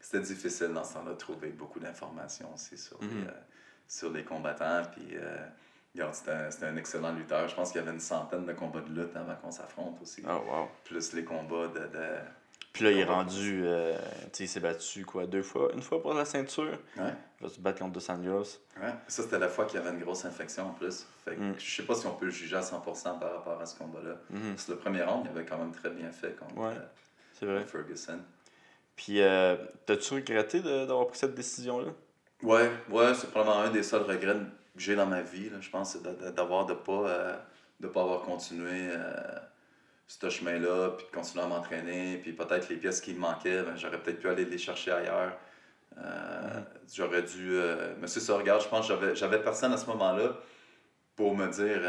[0.00, 3.26] c'était difficile dans ce temps-là de trouver beaucoup d'informations aussi sur, les, Mhm.
[3.28, 3.32] euh,
[3.86, 4.82] sur les combattants.
[4.92, 5.16] Puis
[6.12, 7.48] c'était un, excellent lutteur.
[7.48, 10.22] Je pense qu'il y avait une centaine de combats de lutte avant qu'on s'affronte aussi.
[10.28, 10.68] Oh wow.
[10.84, 11.78] Plus les combats de.
[11.80, 12.06] de...
[12.72, 13.62] Puis là, il est rendu.
[13.64, 15.26] euh, tu sais, il s'est battu quoi?
[15.26, 15.70] Deux fois?
[15.72, 16.78] Une fois pour la ceinture?
[16.98, 17.12] Ouais.
[17.40, 18.00] Il va se battre contre Dos.
[18.12, 21.06] Ouais, ça c'était la fois qu'il y avait une grosse infection en plus.
[21.24, 21.54] Fait que Mm.
[21.58, 24.16] je sais pas si on peut le juger à 100% par rapport à ce combat-là.
[24.30, 24.50] Mhm.
[24.50, 26.74] Parce que le premier round, il avait quand même très bien fait contre Ouais.
[26.76, 26.86] euh,
[27.32, 27.64] C'est vrai.
[27.64, 28.18] Ferguson.
[28.94, 31.90] Puis, euh, t'as-tu regretté d'avoir pris cette décision-là?
[32.42, 34.36] Ouais, ouais, c'est probablement un des seuls regrets
[34.76, 37.36] que j'ai dans ma vie, là, je pense, c'est de- d'avoir de pas, euh,
[37.80, 39.38] de pas avoir continué euh,
[40.06, 43.76] ce chemin-là, puis de continuer à m'entraîner, puis peut-être les pièces qui me manquaient, ben,
[43.76, 45.36] j'aurais peut-être pu aller les chercher ailleurs.
[45.98, 46.60] Euh,
[46.94, 47.58] J'aurais dû...
[48.00, 50.36] mais c'est ça, regarde, je pense que j'avais- personne à ce moment-là
[51.16, 51.80] pour me dire,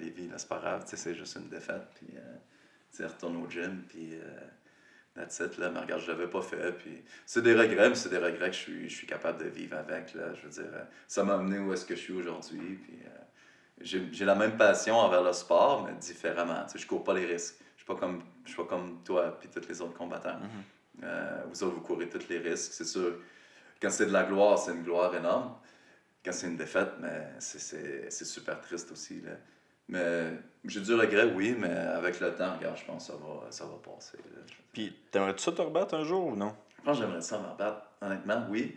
[0.00, 2.08] Lévi, là, c'est pas grave, c'est juste une défaite, puis
[3.04, 4.18] retourne au gym, puis...
[5.14, 5.70] That's it, là.
[5.70, 6.72] Mais regarde, je l'avais pas fait.
[6.72, 9.48] Puis c'est des regrets, mais c'est des regrets que je suis, je suis capable de
[9.48, 10.32] vivre avec, là.
[10.34, 12.78] Je veux dire, euh, ça m'a amené où est-ce que je suis aujourd'hui.
[12.82, 13.08] Puis euh,
[13.80, 16.64] j'ai j'ai la même passion envers le sport, mais différemment.
[16.64, 17.56] Tu sais, je cours pas les risques.
[17.76, 20.38] Je suis pas comme, je suis pas comme toi puis tous les autres combattants.
[20.38, 21.04] Mhm.
[21.04, 23.16] Euh, vous autres, vous courez tous les risques, c'est sûr.
[23.80, 25.56] Quand c'est de la gloire, c'est une gloire énorme.
[26.24, 29.32] Quand c'est une défaite, mais c'est- c'est c'est super triste aussi, là.
[29.92, 30.32] Mais
[30.64, 33.64] j'ai du regret, oui, mais avec le temps, regarde, je pense que ça va, ça
[33.66, 34.16] va passer.
[34.16, 34.40] là.
[34.72, 36.54] Puis, t'aimerais-tu ça te rebattre un jour ou non?
[36.78, 38.74] Je pense que j'aimerais ça me rebattre, honnêtement, oui.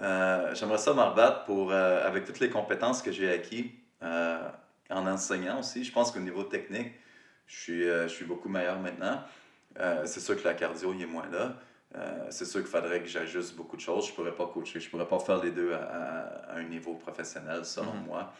[0.00, 3.66] Euh, j'aimerais ça me rebattre pour, euh, avec toutes les compétences que j'ai acquises
[4.04, 4.48] euh,
[4.90, 5.82] en enseignant aussi.
[5.82, 6.92] Je pense qu'au niveau technique,
[7.48, 9.20] je suis, je suis beaucoup meilleur maintenant.
[10.04, 11.54] C'est sûr que la cardio, il est moins là.
[12.30, 14.06] C'est sûr qu'il faudrait que j'ajuste beaucoup de choses.
[14.06, 14.78] Je ne pourrais pas coacher.
[14.80, 18.04] Je ne pourrais pas faire les deux à, à- à un niveau professionnel, selon Mhm.
[18.06, 18.32] moi.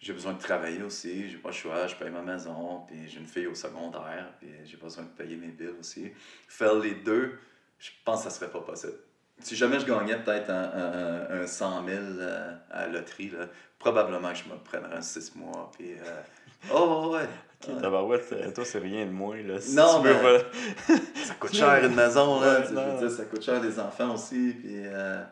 [0.00, 3.18] J'ai besoin de travailler aussi, j'ai pas le choix, je paye ma maison, puis j'ai
[3.18, 6.10] une fille au secondaire, puis j'ai besoin de payer mes billes aussi.
[6.48, 7.38] Faire les deux,
[7.78, 8.94] je pense que ça serait pas possible.
[9.40, 10.70] Si jamais je gagnais peut-être un,
[11.30, 13.46] un, un 100 000 euh, à la loterie, là,
[13.78, 15.92] probablement que je me prendrais un 6 mois, puis...
[15.92, 16.20] euh,
[16.74, 17.28] oh ouais,
[17.68, 19.60] Ok, tabarouette, euh, toi, c'est rien de moins, là.
[19.60, 20.38] Si Non, veux, mais- voilà.
[21.14, 22.60] Ça coûte cher une maison, là.
[22.60, 24.54] Ouais, je veux dire, ça coûte cher des enfants aussi.
[24.58, 25.22] Puis, euh,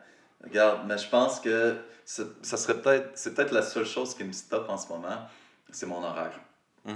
[0.43, 4.23] regarde, mais je pense que c'est- ça serait peut-être, c'est peut-être la seule chose qui
[4.23, 5.27] me stoppe en ce moment,
[5.71, 6.39] c'est mon horaire.
[6.85, 6.93] Ouais,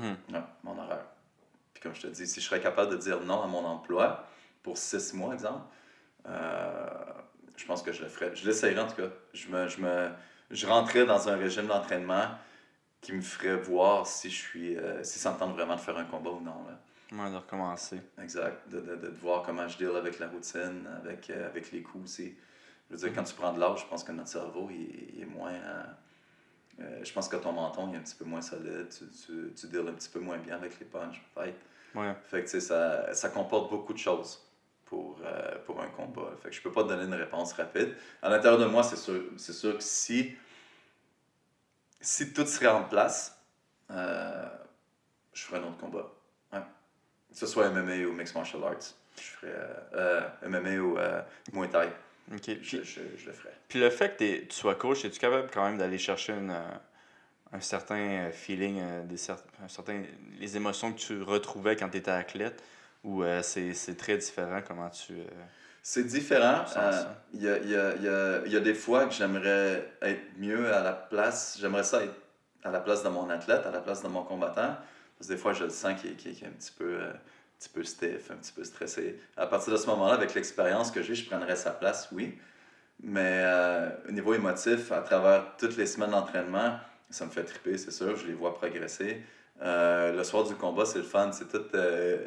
[0.63, 1.05] mon horaire.
[1.73, 4.25] Puis comme je te dis, si je serais capable de dire non à mon emploi
[4.63, 5.65] pour six mois, exemple,
[6.27, 6.87] euh,
[7.57, 8.35] je pense que je le ferais.
[8.35, 9.09] Je l'essayerais en tout cas.
[9.33, 10.09] Je, me, je, me,
[10.49, 12.29] je rentrais dans un régime d'entraînement
[13.01, 15.97] qui me ferait voir si je suis euh, si ça me tente vraiment de faire
[15.97, 16.55] un combat ou non.
[16.65, 16.79] Là.
[17.23, 18.01] Ouais, de recommencer.
[18.21, 18.67] Exact.
[18.69, 22.05] De, de, de voir comment je deal avec la routine, avec, euh, avec les coups
[22.05, 22.35] aussi.
[22.93, 25.21] Je veux dire, quand tu prends de l'âge, je pense que notre cerveau il, il
[25.23, 25.51] est moins.
[25.51, 25.83] euh,
[26.79, 28.87] euh, je pense que ton menton il est un petit peu moins solide.
[28.89, 31.57] Tu, tu, tu deals un petit peu moins bien avec les punches, peut-être.
[31.95, 32.13] Ouais.
[32.29, 34.39] Fait que tu sais, ça, ça comporte beaucoup de choses
[34.85, 36.29] pour, euh, pour un combat.
[36.41, 37.95] Fait que je peux pas te donner une réponse rapide.
[38.21, 40.35] À l'intérieur de moi, c'est sûr, c'est sûr que si,
[41.99, 43.39] si tout serait en place,
[43.89, 44.47] euh,
[45.33, 46.11] je ferais un autre combat.
[46.51, 46.59] Ouais.
[47.31, 48.93] Que ce soit MMA ou Mixed Martial Arts.
[49.17, 50.97] Je ferais MMA ou
[51.53, 51.89] Muay Thai.
[52.31, 52.41] Ok.
[52.47, 53.53] Je, Puis, je, je le ferais.
[53.67, 56.51] puis le fait que t'es- tu sois coach, es-tu capable quand même d'aller chercher une,
[56.51, 56.61] euh,
[57.51, 60.01] un certain euh, feeling, euh, des cer- un certain,
[60.39, 62.63] les émotions que tu retrouvais quand tu étais athlète?
[63.03, 65.13] Ou euh, c'est très différent comment tu.
[65.13, 65.25] euh,
[65.81, 66.63] C'est différent.
[66.77, 67.03] Euh.
[67.33, 70.21] Il y, a, y, a, y, a, il y a des fois que j'aimerais être
[70.37, 71.57] mieux à la place.
[71.59, 72.13] J'aimerais ça être
[72.63, 74.77] à la place de mon athlète, à la place de mon combattant.
[75.17, 76.97] Parce que des fois, je le sens qu'il est, est un petit peu,
[77.63, 79.19] petit peu stiff, un petit peu stressé.
[79.37, 82.37] À partir de ce moment-là, avec l'expérience que j'ai, je prendrais sa place, oui.
[83.01, 86.77] Mais euh, au niveau émotif, à travers toutes les semaines d'entraînement,
[87.09, 88.15] ça me fait triper, c'est sûr.
[88.15, 89.21] Je les vois progresser.
[89.61, 91.31] Euh, le soir du combat, c'est le fun.
[91.31, 92.17] C'est tout, euh,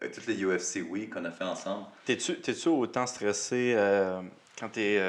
[0.00, 1.86] toutes les UFC Week qu'on a fait ensemble.
[2.04, 3.76] T'es-tu autant stressé
[4.58, 5.00] quand tu es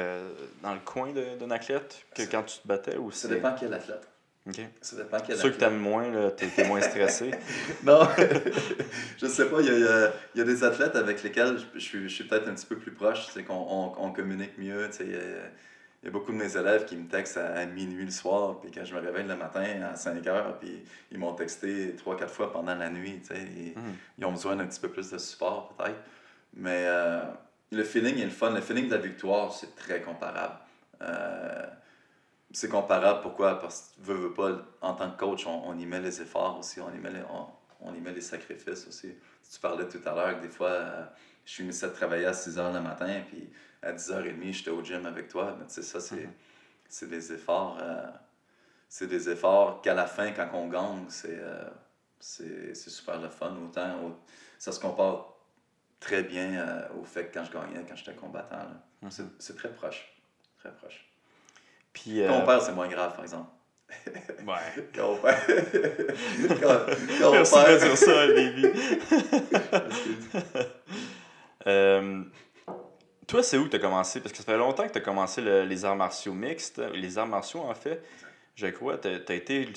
[0.62, 4.06] dans le coin d'un athlète que quand tu te battais ou Ça dépend quel athlète.
[4.48, 4.60] Ok.
[4.80, 7.30] Ça dépend quel Ceux que t'aimes moins, là, t'es t'es moins stressé.
[7.84, 8.00] Non,
[9.18, 11.84] je sais pas, il y a, il y a- des athlètes avec lesquels je, je
[11.84, 14.88] suis, je suis peut-être un petit peu plus proche, c'est qu'on on, on communique mieux.
[15.00, 15.18] Il y, a,
[16.02, 18.70] il y a beaucoup de mes élèves qui me textent à, minuit le soir, puis
[18.70, 22.52] quand je me réveille le matin à 5 heures, puis ils m'ont texté 3-4 fois
[22.52, 23.20] pendant la nuit.
[23.34, 23.94] et Mhm.
[24.18, 25.98] Ils ont besoin d'un petit peu plus de support, peut-être.
[26.54, 27.20] Mais euh,
[27.72, 28.50] le feeling est le fun.
[28.54, 30.54] Le feeling de la victoire, c'est très comparable.
[31.02, 31.66] Euh,
[32.52, 33.58] c'est comparable, pourquoi?
[33.58, 36.58] Parce que, veux, veux pas, en tant que coach, on, on y met les efforts
[36.58, 37.46] aussi, on y met les, on,
[37.80, 39.14] on y met les sacrifices aussi.
[39.52, 41.04] Tu parlais tout à l'heure que des fois, euh,
[41.44, 43.50] je suis mis à travailler à 6 h le matin, puis
[43.82, 45.56] à 10h30, j'étais au gym avec toi.
[45.58, 46.32] Mais tu sais, ça, c'est Mhm.
[46.88, 47.78] c'est des efforts.
[47.80, 48.06] euh,
[48.88, 51.68] c'est des efforts qu'à la fin, quand on gagne, c'est euh,
[52.20, 53.54] c'est super le fun.
[53.64, 54.16] Autant, au-
[54.58, 55.34] ça se compare
[56.00, 58.66] très bien au fait que quand je gagnais, quand j'étais combattant.
[59.02, 59.10] Mhm.
[59.10, 60.18] C'est- C'est très proche.
[60.58, 61.07] Très proche.
[61.92, 62.22] Puis.
[62.26, 63.50] Quand euh, on perd, c'est moins grave, par exemple.
[64.46, 64.84] Ouais.
[64.94, 65.38] Quand on perd.
[66.60, 66.78] quand,
[67.20, 67.82] quand on Merci de perd.
[67.82, 68.66] dire ça, Lévi.
[71.66, 72.22] Euh,
[73.26, 74.20] toi, c'est où que tu as commencé?
[74.20, 76.78] Parce que ça fait longtemps que tu as commencé le- les arts martiaux mixtes.
[76.94, 78.02] Les arts martiaux, en fait,
[78.54, 79.68] je crois, tu as, été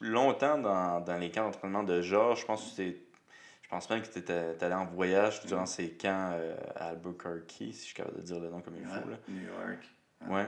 [0.00, 2.40] longtemps dans, dans les camps d'entraînement de Georges.
[2.42, 6.30] Je pense que je pense même que tu étais allé en voyage durant ces camps
[6.34, 9.08] euh, à Albuquerque, si je suis capable de dire le nom comme il faut.
[9.08, 9.16] Là.
[9.16, 9.88] Ouais, New York.
[10.28, 10.46] Ouais.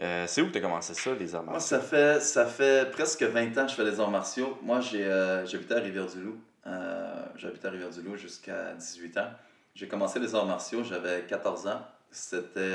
[0.00, 1.68] Euh, c'est où que tu as commencé ça, les arts Moi, martiaux?
[1.76, 4.58] ça fait, ça fait presque 20 ans que je fais les arts martiaux.
[4.62, 6.36] Moi, j'ai euh, j'habitais à Rivière-du-Loup.
[6.66, 9.30] Euh, j'habitais à Rivière-du-Loup jusqu'à 18 ans.
[9.74, 11.80] J'ai commencé les arts martiaux, j'avais 14 ans.
[12.10, 12.72] C'était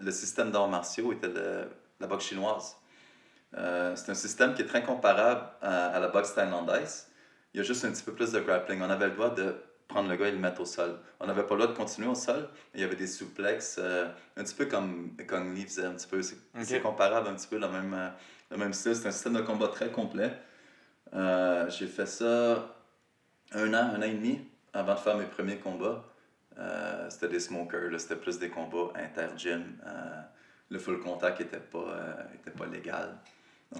[0.00, 1.68] le système d'arts martiaux était le-
[2.00, 2.76] la boxe chinoise.
[3.52, 7.08] C'est un système qui est très comparable à, à la boxe thaïlandaise.
[7.52, 8.80] Il y a juste un petit peu plus de grappling.
[8.82, 9.56] On avait le droit de
[9.88, 10.98] prendre le gars et le mettre au sol.
[11.18, 12.48] On n'avait pas le droit de continuer au sol.
[12.74, 16.06] Il y avait des souplexes, euh, un petit peu comme Kong Lee faisait un petit
[16.06, 16.20] peu.
[16.22, 18.10] C'est comparable un petit peu, le même, euh,
[18.50, 18.94] le même style.
[18.94, 20.30] C'est un système de combat très complet.
[21.14, 22.76] Euh, J'ai fait ça
[23.52, 26.04] un an, un an et demi avant de faire mes premiers combats.
[27.08, 29.78] C'était des smokers, c'était plus des combats inter-gym.
[30.70, 31.96] Le full contact n'était pas,
[32.34, 33.16] était pas légal.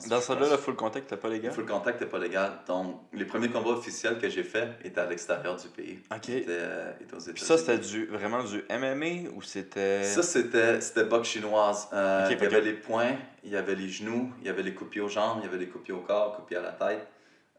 [0.09, 1.49] Dans pense- le full contact, t'as pas gars?
[1.49, 2.53] le full contact n'était pas légal.
[2.67, 5.99] Donc, les premiers combats officiels que j'ai faits étaient à l'extérieur du pays.
[6.15, 6.29] Ok.
[6.29, 6.93] Étaient, euh,
[7.35, 10.05] Puis ça, c'était du, vraiment du MMA ou c'était.
[10.05, 11.89] Ça, c'était, c'était boxe chinoise.
[11.95, 14.75] Euh, il y avait les poings, il y avait les genoux, il y avait les
[14.75, 17.09] coupiers aux jambes, il y avait les coupiers au corps, coupiers à la tête.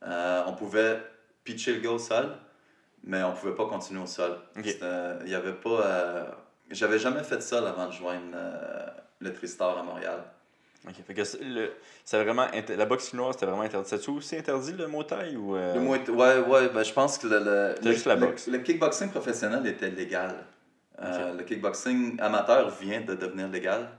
[0.03, 0.99] Euh, on pouvait
[1.43, 2.29] pitcher le gars au sol,
[3.03, 4.37] mais on pouvait pas continuer au sol.
[4.55, 4.65] Ok.
[4.65, 4.85] C'était-
[5.25, 5.81] Il y avait pas...
[5.85, 6.25] euh,
[6.69, 8.85] J'avais jamais fait ça avant de joindre euh,
[9.19, 10.23] le Tristar à Montréal.
[10.87, 11.71] Ok, fait que le,
[12.23, 13.89] vraiment inter- la boxe chinoise, c'était vraiment interdit.
[13.89, 15.55] C'est-tu aussi interdit le Muay Thai ou.
[15.55, 18.21] euh, Le Muay- ouais, ouais, ben, je pense que le, le, le- juste la le-
[18.27, 18.47] boxe.
[18.47, 20.35] le kickboxing professionnel était légal.
[21.01, 23.89] Euh, Le kickboxing amateur vient de devenir légal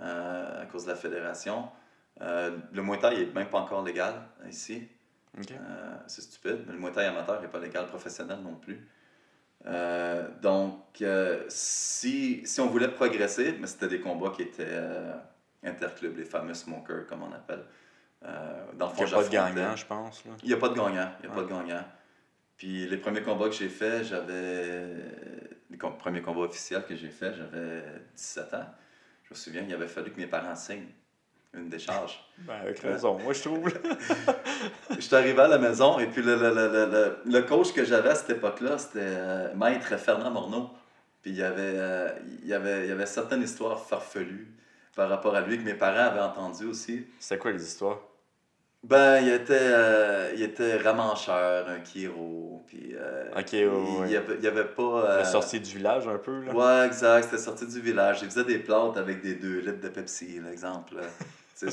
[0.00, 1.68] euh, à cause de la fédération.
[2.22, 4.14] Euh, le Muay Thai n'est même pas encore légal
[4.48, 4.88] ici.
[6.06, 8.80] C'est stupide, mais le Muay Thai amateur n'est pas légal professionnel non plus.
[10.42, 11.02] Donc,
[11.48, 14.78] si, si on voulait progresser, mais c'était des combats qui étaient
[15.64, 17.64] interclubs, les fameux smokers, comme on appelle.
[18.24, 20.24] Euh, dans le Il fond, n'y a pas de gagnant, je pense.
[20.24, 20.32] Là.
[20.42, 21.10] Il n'y a pas de gagnant.
[21.20, 21.36] Il y a Ouais.
[21.36, 21.84] pas de gagnant.
[22.56, 24.86] Puis les premiers combats que j'ai faits, j'avais.
[25.70, 27.82] Les com- premiers combats officiels que j'ai faits, j'avais
[28.14, 28.66] 17 ans.
[29.24, 30.86] Je me souviens, il avait fallu que mes parents signent
[31.52, 32.20] une décharge.
[32.38, 32.92] Ben, avec Ouais.
[32.92, 33.68] raison, moi, je trouve.
[34.90, 37.72] Je suis arrivé à la maison et puis le, le, le, le, le- le coach
[37.72, 40.70] que j'avais à cette époque-là, c'était euh, Maître Fernand Morneau.
[41.22, 42.10] Puis il y, avait, euh,
[42.42, 44.48] il, y avait, il y avait certaines histoires farfelues
[44.94, 47.06] par rapport à lui que mes parents avaient entendues aussi.
[47.18, 47.98] C'était quoi les histoires?
[48.82, 54.06] Ben, il était, euh, il était ramancheur, un Kiro, puis euh, Ok, ouais, il, ouais.
[54.08, 54.82] il y avait, pas...
[54.82, 56.42] euh, La sortie du village, un peu.
[56.44, 56.52] Là.
[56.54, 58.18] Ouais, exact, c'était sorti du village.
[58.22, 60.96] Il faisait des plâtres avec des 2 litres de Pepsi, l'exemple.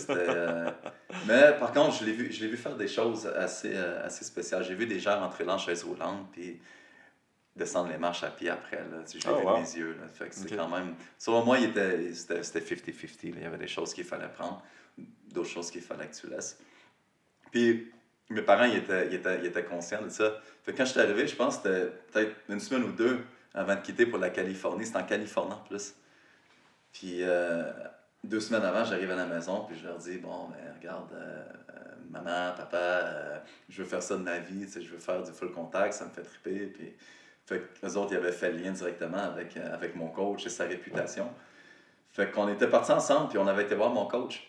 [1.27, 4.63] Mais par contre, je l'ai vu, je vu faire des choses assez, assez spéciales.
[4.63, 6.61] J'ai vu des gens rentrer là en chaise roulante, puis
[7.55, 8.77] descendre les marches à pied après.
[8.77, 9.03] Là.
[9.07, 9.55] Je l'ai Oh, vu wow.
[9.55, 9.97] de mes yeux.
[9.99, 10.07] Là.
[10.07, 10.95] Fait que c'est quand même...
[11.17, 13.25] Selon moi, était, c'était, c'était 50-50.
[13.25, 13.37] là.
[13.37, 14.63] Il y avait des choses qu'il fallait prendre,
[15.29, 16.57] d'autres choses qu'il fallait que tu laisses.
[17.51, 17.91] Puis
[18.29, 20.39] mes parents, ils étaient, ils étaient, ils étaient conscients de ça.
[20.63, 23.19] Fait que quand je suis arrivé, je pense que c'était peut-être une semaine ou deux
[23.53, 24.85] avant de quitter pour la Californie.
[24.85, 25.93] C'était en Californie en plus.
[26.93, 27.71] Puis euh,
[28.23, 31.43] deux semaines avant, j'arrive à la maison, puis je leur dis Bon, ben, regarde, euh,
[31.71, 35.31] euh, maman, papa, euh, je veux faire ça de ma vie, je veux faire du
[35.31, 36.67] full contact, ça me fait triper.
[36.67, 36.93] Puis,
[37.55, 40.45] fait que eux autres, ils avaient fait le lien directement avec, euh, avec mon coach
[40.45, 41.29] et sa réputation.
[42.13, 44.47] Fait qu'on était partis ensemble, puis on avait été voir mon coach.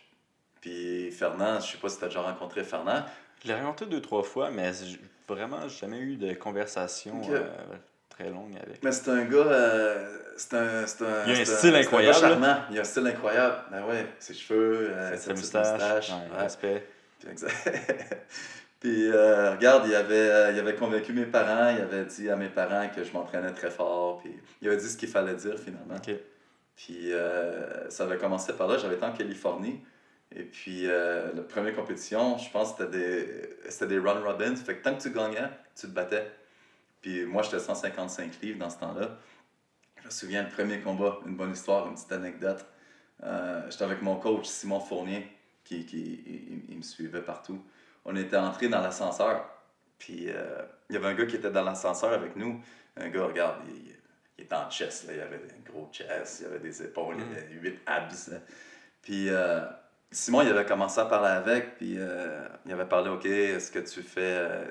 [0.61, 3.05] Puis Fernand, je sais pas si tu as déjà rencontré Fernand.
[3.43, 4.71] Je l'ai rencontré deux, trois fois, mais
[5.29, 7.41] vraiment, j'ai jamais eu de conversation euh,
[8.09, 8.83] très longue avec.
[8.83, 9.37] Mais c'est un gars.
[9.39, 12.57] euh, c'est un, un, Il a un style incroyable, gars charmant.
[12.71, 13.57] Il a un style incroyable.
[13.71, 16.11] Ben ouais, ses cheveux, euh, Sa moustache, moustache.
[16.11, 16.43] ouais, ouais.
[16.43, 16.87] respect.
[17.21, 17.55] Puis, exact.
[18.83, 22.35] Puis euh, regarde, il avait, euh, il avait convaincu mes parents, il avait dit à
[22.35, 25.57] mes parents que je m'entraînais très fort, puis il avait dit ce qu'il fallait dire
[25.57, 25.95] finalement.
[26.75, 29.81] Puis euh, ça avait commencé par là, j'avais été en Californie.
[30.35, 34.57] Et puis euh, la première compétition, je pense que c'était des, c'était des run robins.
[34.57, 36.29] Fait que tant que tu gagnais, tu te battais.
[37.03, 39.17] Puis moi, j'étais 155 livres dans ce temps-là.
[40.01, 42.67] Je me souviens, le premier combat, une bonne histoire, une petite anecdote.
[43.71, 45.29] J'étais avec mon coach Simon Fournier,
[45.63, 47.63] qui, qui il, il me suivait partout.
[48.05, 49.49] On était entré dans l'ascenseur.
[49.99, 52.61] Puis euh, il y avait un gars qui était dans l'ascenseur avec nous.
[52.97, 55.15] Un gars, regarde, il, était en chest, là.
[55.15, 58.31] il avait un gros chest, il avait des épaules, il avait huit abs.
[59.01, 59.61] Puis euh,
[60.11, 63.79] Simon, il avait commencé à parler avec, puis euh, il avait parlé, OK, est-ce que
[63.79, 64.67] tu fais,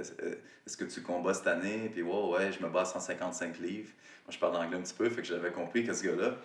[0.66, 1.90] est-ce que tu combats cette année?
[1.94, 3.92] Puis ouais, ouais, je me bats à 155 livres.
[4.26, 6.36] Moi, je parle anglais un petit peu, fait que j'avais compris que ce gars-là,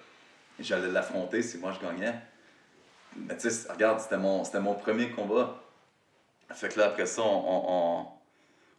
[0.60, 2.14] j'allais l'affronter si moi je gagnais.
[3.16, 5.60] Mais tu sais, regarde, c'était mon premier combat.
[6.54, 8.06] Fait que là, après ça, on, on, on,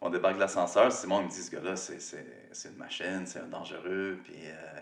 [0.00, 0.90] on débarque de l'ascenseur.
[0.92, 1.98] Simon il me dit, ce gars-là, c'est,
[2.68, 4.80] une machine, c'est un dangereux, puis euh,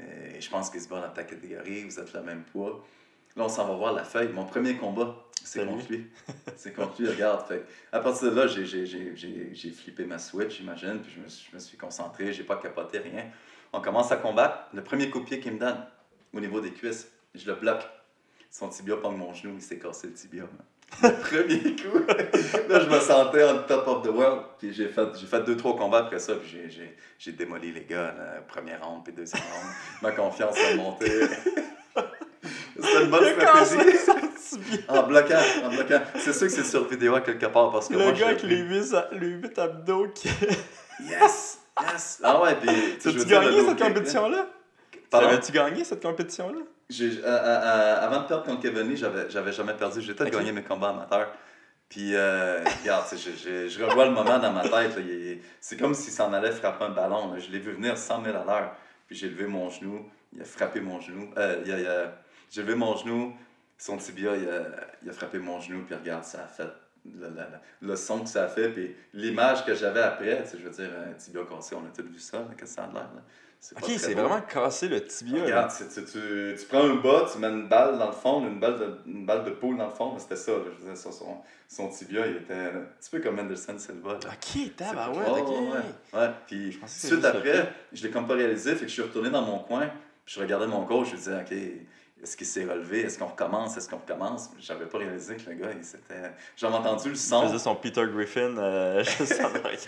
[0.00, 2.84] euh, je pense qu'il se bat dans ta catégorie, vous êtes le même poids.
[3.36, 4.28] Là, on s'en va voir la feuille.
[4.32, 6.06] Mon premier combat, c'est contre lui.
[6.56, 7.46] C'est contre lui, regarde.
[7.46, 11.54] Fait, à partir de là, j'ai, flippé ma switch, j'imagine, puis je me, suis- je
[11.56, 13.26] me suis concentré, j'ai pas capoté rien.
[13.72, 14.68] On commence à combattre.
[14.72, 15.84] Le premier coup de pied qu'il me donne,
[16.32, 17.82] au niveau des cuisses, je le bloque.
[18.50, 20.44] Son tibia pogne mon genou, il s'est cassé le tibia.
[21.02, 21.98] Le premier coup,
[22.68, 24.42] là, je me sentais on top of the world.
[24.58, 27.72] Puis j'ai fait, j'ai fait deux, trois combats après ça, puis j'ai, j'ai, j'ai démoli
[27.72, 29.72] les gars, la première ronde, puis deuxième ronde.
[30.02, 31.06] Ma confiance a monté.
[32.76, 33.98] C'était une bonne stratégie.
[34.88, 36.00] En bloquant, en bloquant.
[36.16, 38.42] C'est sûr que c'est sur vidéo à quelque part parce que Le moi, gars avec
[38.42, 40.28] les 8, les huit abdos qui.
[41.00, 41.60] Yes!
[41.80, 42.20] Yes!
[42.22, 42.98] Ah ouais, puis...
[43.02, 44.46] T'as-tu gagné cette compétition-là?
[45.10, 45.28] Pardon?
[45.28, 46.60] Avais-tu gagné cette compétition-là?
[47.24, 50.00] À- à- à- avant de perdre contre Kevin Lee, j'avais, j'avais jamais perdu.
[50.02, 51.32] J'ai peut-être gagné mes combats amateurs.
[51.88, 54.98] Puis, euh, regarde, je, je, je revois le moment dans ma tête.
[55.60, 57.32] c'est comme s'il s'en allait frapper un ballon.
[57.32, 57.38] là.
[57.38, 58.76] Je l'ai vu venir 100 000 à l'heure.
[59.06, 60.08] Puis j'ai levé mon genou.
[60.34, 61.30] Il a frappé mon genou.
[61.36, 62.12] Euh, il a- il a-
[62.50, 63.34] j'ai levé mon genou.
[63.78, 64.62] Son tibia, il a,
[65.02, 65.84] il a frappé mon genou.
[65.84, 66.64] Puis regarde, ça a fait
[67.04, 68.70] le, le- le son que ça a fait.
[68.70, 72.18] Puis l'image que j'avais après, je veux dire, un tibia cassé, on a tous vu
[72.18, 72.38] ça.
[72.58, 73.10] Qu'est-ce que ça a l'air?
[73.14, 73.22] là?
[73.76, 75.42] Ok, c'est vraiment cassé le tibia.
[75.44, 78.46] Regarde, tu, tu, tu, tu prends un bas, tu mets une balle dans le fond,
[78.46, 80.84] une balle de, une balle de poule dans le fond, mais c'était ça, là, je
[80.84, 84.12] veux dire, ça, son, son tibia, il était un petit peu comme Anderson Silva.
[84.12, 84.18] Là.
[84.32, 85.48] Ok, tabarouette, Ouais, ok.
[85.48, 86.30] ouais, ouais.
[86.46, 89.02] Puis Je pensais que suite après, je l'ai comme pas réalisé, fait que je suis
[89.02, 89.86] retourné dans mon coin,
[90.26, 91.56] puis je regardais mon coach, je me disais, OK,
[92.24, 94.50] est-ce qu'il s'est relevé, est-ce qu'on recommence, est-ce qu'on recommence?
[94.58, 96.32] J'avais pas réalisé que le gars, il s'était...
[96.56, 97.42] J'avais entendu le Il son.
[97.46, 99.78] faisait son Peter Griffin euh, juste en arrière.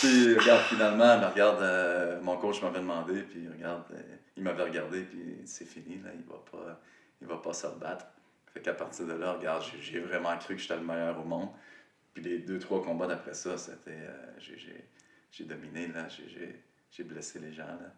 [0.00, 4.00] Puis regarde, finalement, regarde, euh, mon coach m'avait demandé, puis regarde, euh,
[4.36, 6.80] il m'avait regardé, puis c'est fini, là, il va pas,
[7.20, 8.06] il va pas se rebattre.
[8.52, 11.48] Fait qu'à partir de là, regarde, j'ai- vraiment cru que j'étais le meilleur au monde.
[12.14, 13.90] Puis les deux, trois combats d'après ça, c'était.
[13.90, 14.84] euh, j'ai- j'ai
[15.30, 16.08] j'ai dominé, là.
[16.08, 17.92] J'ai- J'ai j'ai blessé les gens, là.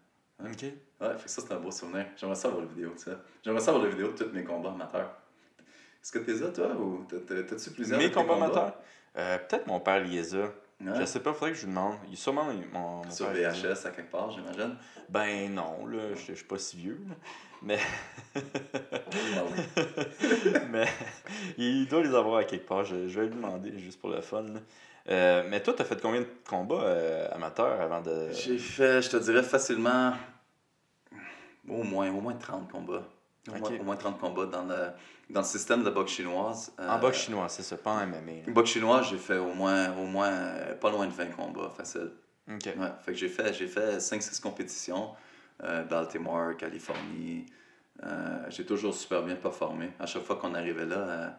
[0.45, 0.63] Ok.
[1.01, 2.07] Ouais, fait que ça, c'est un beau souvenir.
[2.17, 3.11] J'aimerais savoir la vidéo de ça.
[3.45, 5.11] J'aimerais savoir la vidéo de tous mes combats amateurs.
[6.03, 8.75] Est-ce que t'es là, toi, ou t'as- t'as- t'as-tu plusieurs Mes combats amateurs?
[9.17, 10.05] Euh, Peut-être mon père a.
[10.81, 10.93] Ouais.
[11.01, 11.97] Je sais pas, faudrait que je lui demande.
[12.07, 13.53] Il est sûrement mon, mon Sur père.
[13.53, 14.77] VHS à quelque part, j'imagine?
[15.09, 17.01] Ben non, là, je suis pas si vieux.
[17.09, 17.15] là.
[17.63, 17.79] Mais,
[18.37, 19.43] Ah
[20.71, 20.87] mais
[21.57, 22.85] il doit les avoir à quelque part.
[22.85, 24.43] Je, je vais lui demander juste pour le fun.
[24.43, 24.61] là.
[25.11, 28.29] Euh, mais toi, t'as fait combien de combats euh, amateurs avant de.
[28.33, 30.13] J'ai fait, je te dirais facilement,
[31.69, 33.05] au moins, au moins 30 combats.
[33.49, 34.77] Au, moins, au moins 30 combats dans le,
[35.31, 36.73] dans le système de boxe chinoise.
[36.79, 38.19] En Euh, boxe chinois, c'est ça, pas en MMA.
[38.47, 38.53] là.
[38.53, 40.31] Boxe chinoise, j'ai fait au moins, au moins
[40.81, 42.11] pas loin de 20 combats, facile.
[42.51, 42.65] Ok.
[42.67, 45.11] Ouais, fait que j'ai fait, j'ai fait 5-6 compétitions.
[45.91, 47.47] Baltimore, Californie.
[48.51, 49.91] J'ai toujours super bien performé.
[49.99, 51.39] À chaque fois qu'on arrivait là,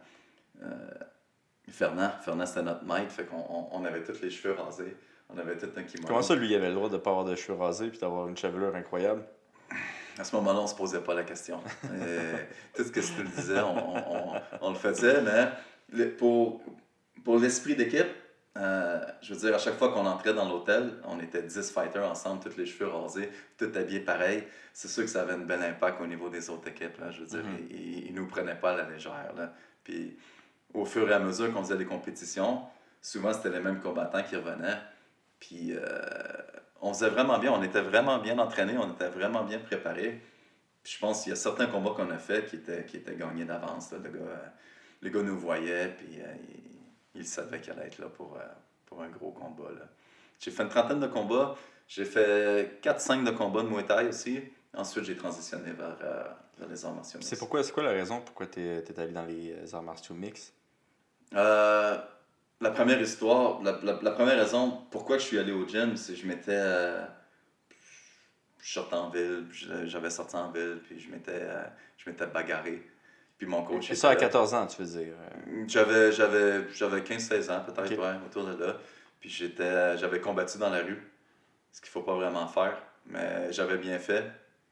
[1.72, 4.96] Fernand, Fernand c'était notre maître, fait qu'on on, avait tous les cheveux rasés.
[5.34, 6.08] On avait tout un kimono.
[6.08, 8.28] Comment ça, lui, il avait le droit de pas avoir de cheveux rasés puis d'avoir
[8.28, 9.24] une chevelure incroyable?
[10.18, 11.62] À ce moment-là, on se posait pas la question.
[12.76, 15.22] Tout ce que tu le disais, on, on- on- le faisait,
[15.92, 16.62] mais pour,
[17.24, 18.08] pour l'esprit d'équipe,
[18.58, 22.10] euh, je veux dire, à chaque fois qu'on entrait dans l'hôtel, on était 10 fighters
[22.10, 24.44] ensemble, tous les cheveux rasés, tout habillés pareil.
[24.74, 27.00] C'est sûr que ça avait un bel impact au niveau des autres équipes.
[27.00, 27.68] Là, je veux dire, Mhm.
[27.70, 29.32] ils, ils nous prenaient pas à la légère.
[29.38, 29.54] Là.
[29.84, 30.18] Puis
[30.74, 32.62] au fur et à mesure qu'on faisait des compétitions,
[33.02, 34.78] souvent c'était les mêmes combattants qui revenaient.
[35.40, 35.82] Puis euh,
[36.82, 40.22] on faisait vraiment bien, on était vraiment bien entraînés, on était vraiment bien préparés.
[40.84, 43.16] Puis je pense qu'il y a certains combats qu'on a fait qui étaient, qui étaient
[43.16, 43.92] gagnés d'avance.
[43.92, 44.48] Le gars, euh,
[45.02, 46.34] le gars nous voyait, puis euh,
[47.16, 48.46] il, il savait qu'il allait être là pour, euh,
[48.86, 49.70] pour un gros combat.
[50.40, 51.56] J'ai fait une trentaine de combats.
[51.88, 54.42] J'ai fait 4-5 de combats de Muay Thai aussi.
[54.76, 55.98] Ensuite, j'ai transitionné vers,
[56.58, 57.20] vers les arts martiaux.
[57.20, 57.40] C'est mixtes.
[57.40, 60.54] pourquoi, c'est quoi la raison pourquoi t'es es allé dans les arts martiaux mix
[61.36, 61.98] Euh,
[62.62, 66.14] la première histoire, la, la- la première raison pourquoi je suis allé au gym, c'est
[66.14, 66.52] que je m'étais.
[66.56, 67.06] euh,
[68.62, 69.46] je sortais en ville,
[69.86, 71.64] j'avais sorti en ville, puis je m'étais euh,
[71.98, 72.84] je m'étais bagarré.
[73.38, 73.90] Puis mon coach.
[73.90, 74.28] Et ça à était là.
[74.28, 78.62] 14 ans, tu veux dire euh, J'avais, j'avais, j'avais 15-16 ans, peut-être, ouais, autour de
[78.62, 78.76] là.
[79.22, 81.02] Puis j'étais, j'avais combattu dans la rue,
[81.72, 82.78] ce qu'il faut pas vraiment faire.
[83.06, 84.26] Mais j'avais bien fait.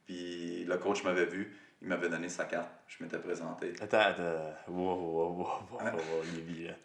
[0.06, 2.70] Puis le coach m'avait vu, il m'avait donné sa carte.
[2.88, 3.74] Je m'étais présenté.
[3.82, 4.24] Attends, attends.
[4.68, 5.94] Wow, wow, wow, wow, là.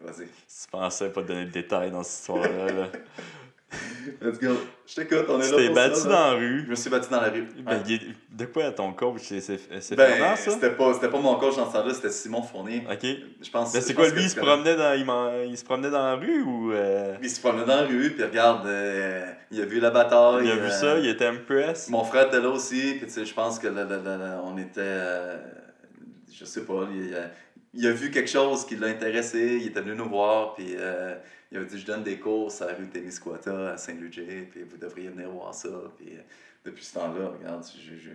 [0.01, 0.26] Vas-y.
[0.26, 2.66] Tu pensais pas te donner de détails dans cette histoire-là.
[2.72, 2.88] Là.
[4.20, 4.50] Let's go.
[4.86, 6.32] Je t'écoute, on est tu là t'es battu ça, dans là.
[6.34, 6.66] la Je rue.
[6.68, 7.46] me suis battu dans la rue.
[7.64, 7.82] Ben,
[8.30, 10.50] De quoi ton coach C'est Ben, Fernand, ça?
[10.50, 12.84] c'était pas, mon coach dans ce temps-là, c'était Simon Fournier.
[12.90, 13.06] Ok.
[13.40, 13.72] Je pense.
[13.72, 16.14] Mais je c'est quoi, lui, il se, promenait dans, il, il se promenait dans la
[16.16, 16.72] rue ou.
[16.72, 20.44] euh, Il se promenait dans la rue, puis regarde, euh, il a vu la bataille.
[20.46, 21.88] il a vu euh, ça, il était impressed.
[21.90, 24.82] Mon frère était là aussi, puis tu sais, je pense que là, là, on était.
[26.32, 27.30] je sais pas, il a,
[27.74, 30.74] il a vu quelque chose qui l'a intéressé, il était venu nous voir, puis
[31.53, 34.76] il avait dit Je donne des courses à la rue Témiscouata, à Saint-Ludger, puis vous
[34.78, 35.68] devriez venir voir ça.
[35.96, 36.20] Puis euh,
[36.64, 37.64] depuis ce temps-là, regarde,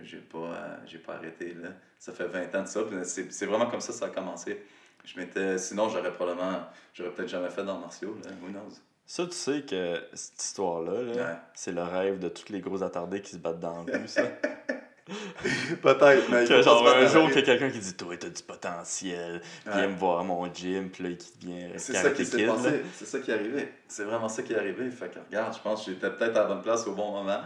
[0.04, 1.54] j'ai- pas, euh, j'ai pas arrêté.
[1.54, 1.68] Là.
[1.98, 4.10] Ça fait 20 ans de ça, puis c'est c'est vraiment comme ça que ça a
[4.10, 4.60] commencé.
[5.04, 8.74] Je m'étais, sinon, j'aurais probablement, j'aurais peut-être jamais fait dans martiaux, là, who knows?
[9.06, 11.36] Ça, tu sais que cette histoire-là, là, Ouais.
[11.54, 14.22] c'est le rêve de tous les gros attardés qui se battent dans la rue, ça.
[15.82, 18.42] Peut-être, mais que genre un jour, qu'il y a quelqu'un qui dit Toi, t'as du
[18.42, 19.72] potentiel, Ouais.
[19.74, 22.82] viens me voir à mon gym, puis là, qui devient C'est ça qui s'est passé.
[22.94, 23.72] C'est ça qui est arrivé.
[23.88, 24.90] C'est vraiment ça qui est arrivé.
[24.90, 27.40] Fait que regarde, je pense que j'étais peut-être à la bonne place au bon moment.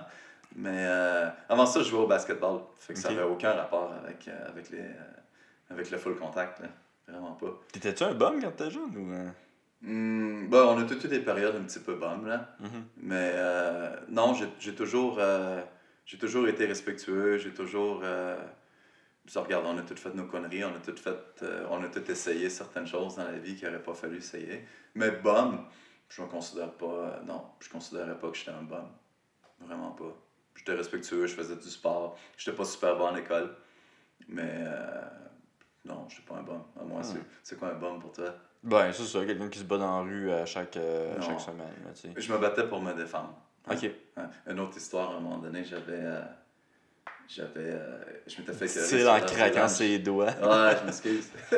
[0.57, 2.61] Mais euh, avant ça, je jouais au basketball.
[2.79, 6.61] Fait que ça n'avait aucun rapport avec, euh, avec, les, euh, avec le full contact.
[6.61, 6.67] Là.
[7.09, 7.59] Vraiment pas.
[7.73, 10.49] T'étais-tu un bum quand t'étais jeune ou.
[10.49, 12.27] bah, on a toutes eu des périodes un petit peu bonnes.
[12.29, 12.49] Là.
[12.61, 12.85] Mhm.
[13.03, 13.33] Mais
[14.09, 15.19] non, j'ai toujours,
[16.05, 17.39] j'ai toujours été respectueux.
[17.39, 18.01] J'ai toujours.
[18.03, 18.37] Euh,
[19.27, 20.65] ça, regarde, on a toutes fait nos conneries.
[20.65, 23.67] On a toutes fait, euh, on a tout essayé certaines choses dans la vie qu'il
[23.69, 24.65] n'aurait pas fallu essayer.
[24.95, 25.65] Mais bum,
[26.09, 26.87] je me considère pas.
[26.87, 28.89] euh, non, je considérais pas que j'étais un bum.
[29.61, 30.13] Vraiment pas.
[30.57, 32.19] J'étais respectueux, je faisais du sport.
[32.37, 33.55] J'étais pas super bon à l'école.
[34.29, 35.01] Mais euh,
[35.85, 36.63] non, je suis pas un bum.
[36.81, 37.25] À moi, c'est- Hmm.
[37.43, 38.35] c'est quoi un bum pour toi?
[38.65, 41.75] Ben, c'est ça, quelqu'un qui se bat dans la rue à chaque, à chaque semaine,
[41.85, 41.91] là.
[42.17, 43.35] Je me battais pour me défendre.
[43.71, 43.91] Ok.
[44.49, 45.83] Une autre histoire, à un moment donné, j'avais.
[46.01, 46.21] euh,
[47.29, 47.71] j'avais.
[47.73, 50.27] euh, je m'étais fait C'est en craquant ses doigts.
[50.43, 51.31] Ouais, je m'excuse.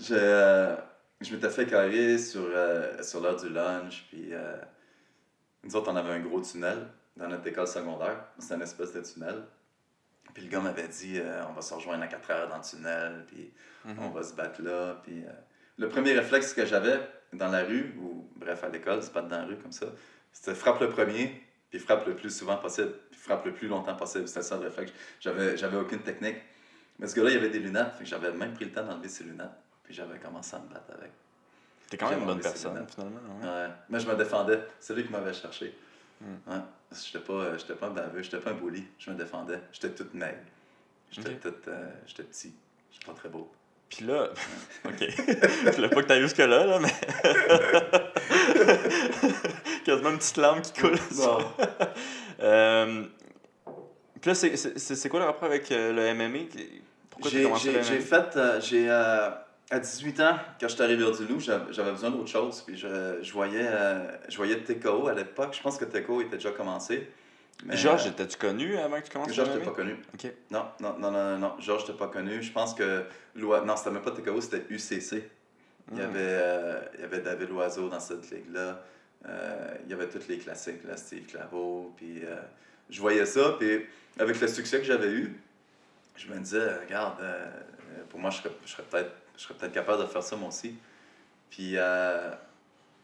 [0.00, 0.76] je euh,
[1.20, 2.46] je m'étais fait carrer sur,
[3.02, 4.32] sur l'heure du lunch, puis
[5.64, 6.78] nous autres, on avait un gros tunnel
[7.16, 8.24] dans notre école secondaire.
[8.38, 9.42] C'était une espèce de tunnel.
[10.34, 13.24] Puis le gars m'avait dit on va se rejoindre à 4 heures dans le tunnel,
[13.28, 13.52] puis
[13.84, 13.98] Mhm.
[14.00, 15.00] on va se battre là.
[15.02, 15.24] Puis,
[15.76, 17.00] le premier réflexe que j'avais
[17.32, 19.86] dans la rue, ou bref à l'école, se battre dans la rue comme ça,
[20.32, 23.94] c'était frappe le premier, puis frappe le plus souvent possible, puis frappe le plus longtemps
[23.96, 24.26] possible.
[24.28, 24.92] C'était ça le réflexe.
[25.20, 26.36] J'avais, j'avais aucune technique.
[26.98, 29.08] Mais ce gars-là, il avait des lunettes, fait que j'avais même pris le temps d'enlever
[29.08, 29.48] ses lunettes,
[29.82, 31.10] puis j'avais commencé à me battre avec.
[31.88, 33.20] T'es quand même une bonne personne, finalement.
[33.42, 33.46] ouais.
[33.48, 33.68] Ouais.
[33.90, 34.60] Mais je me défendais.
[34.80, 35.76] C'est lui qui m'avait cherché.
[36.20, 36.50] Hmm.
[36.50, 36.58] Ouais.
[36.92, 38.84] J'étais pas, j'étais pas un baveux, j'étais pas un bully.
[38.98, 39.60] Je me défendais.
[39.72, 40.38] J'étais toute maigre.
[41.10, 41.40] J'étais Ok.
[41.40, 42.54] toute, euh, j'étais petit.
[42.90, 43.50] J'étais pas très beau.
[43.94, 44.28] Puis là,
[44.86, 45.00] ok.
[45.00, 46.88] Je voulais pas que t'ailles jusque-là, là, mais.
[49.84, 50.96] Quasiment une petite larme qui coule.
[51.16, 51.38] Non.
[52.40, 53.04] Euh,
[54.20, 56.40] Puis là, c'est- quoi le rapport avec euh, le MMA
[57.08, 59.28] Pourquoi tu commencé j'ai- fait, euh, j'ai, euh,
[59.70, 62.64] à 18 ans, quand j'étais arrivé du loup j'avais j'avais besoin d'autre chose.
[62.66, 65.54] Puis je, je voyais, euh, je voyais TKO à l'époque.
[65.56, 67.12] Je pense que TKO était déjà commencé.
[67.64, 69.96] Mais, Georges, euh, étais-tu connu avant que tu commences Georges, t'es pas connu.
[70.14, 70.32] Ok.
[70.50, 71.54] Non, non, non, non, non.
[71.60, 72.42] Georges, t'es pas connu.
[72.42, 73.04] Je pense que.
[73.36, 75.24] Non, c'était même pas TKO, c'était UCC.
[75.92, 76.04] Il y, Hmm.
[76.04, 78.82] avait, euh, il y avait David Loiseau dans cette ligue-là.
[79.28, 81.92] Euh, il y avait tous les classiques, là, Steve Claveau.
[81.96, 82.22] Puis
[82.90, 83.56] je voyais ça.
[83.58, 83.86] Puis
[84.18, 85.40] avec le succès que j'avais eu,
[86.16, 87.18] je me disais, regarde,
[88.10, 89.12] pour moi, je serais, je serais peut-être
[89.58, 90.76] peut-être capable de faire ça moi aussi.
[91.50, 92.30] Puis euh,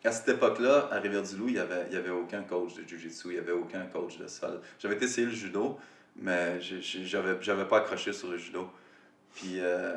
[0.05, 3.39] à cette époque-là, à Rivière-du-Loup, il n'y avait, avait aucun coach de Jiu-Jitsu, il n'y
[3.39, 4.61] avait aucun coach de sol.
[4.79, 5.79] J'avais été essayer le judo,
[6.17, 8.71] mais j'avais pas accroché sur le judo.
[9.35, 9.97] Puis euh,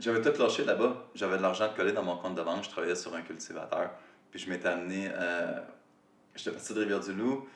[0.00, 1.06] j'avais tout lâché là-bas.
[1.14, 2.64] J'avais de l'argent collé dans mon compte de banque.
[2.64, 3.90] Je travaillais sur un cultivateur.
[4.30, 5.10] Puis je m'étais amené.
[5.12, 5.60] euh,
[6.34, 7.46] J'étais parti de Rivière-du-Loup.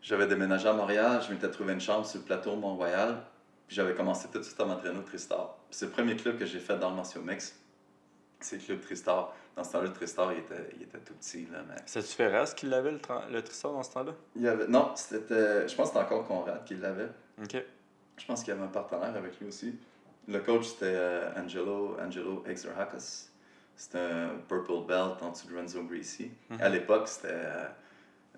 [0.00, 1.20] J'avais déménagé à Montréal.
[1.26, 3.22] Je m'étais trouvé une chambre sur le plateau Mont-Royal.
[3.66, 5.56] Puis j'avais commencé tout de suite à m'entraîner au Tristar.
[5.70, 7.58] C'est le premier club que j'ai fait dans le Martial Mix.
[8.44, 9.34] C'est le club Tristar.
[9.56, 11.46] Dans ce temps-là, le Tristar, il était, il était tout petit.
[11.52, 11.76] Là, mais...
[11.86, 12.98] C'est-tu Ferraz qui l'avait, le,
[13.30, 14.12] le Tristar, dans ce temps-là?
[14.36, 14.66] Il y avait...
[14.66, 15.66] Non, c'était...
[15.68, 17.08] je pense que c'était encore Conrad qui l'avait.
[17.42, 17.62] Ok.
[18.16, 19.78] Je pense qu'il y avait un partenaire avec lui aussi.
[20.28, 22.44] Le coach, c'était euh, Angelo, Angelo.
[23.76, 26.30] C'était un purple belt en dessous de Renzo Greasy.
[26.50, 26.60] Mhm.
[26.60, 27.66] À l'époque, c'était euh,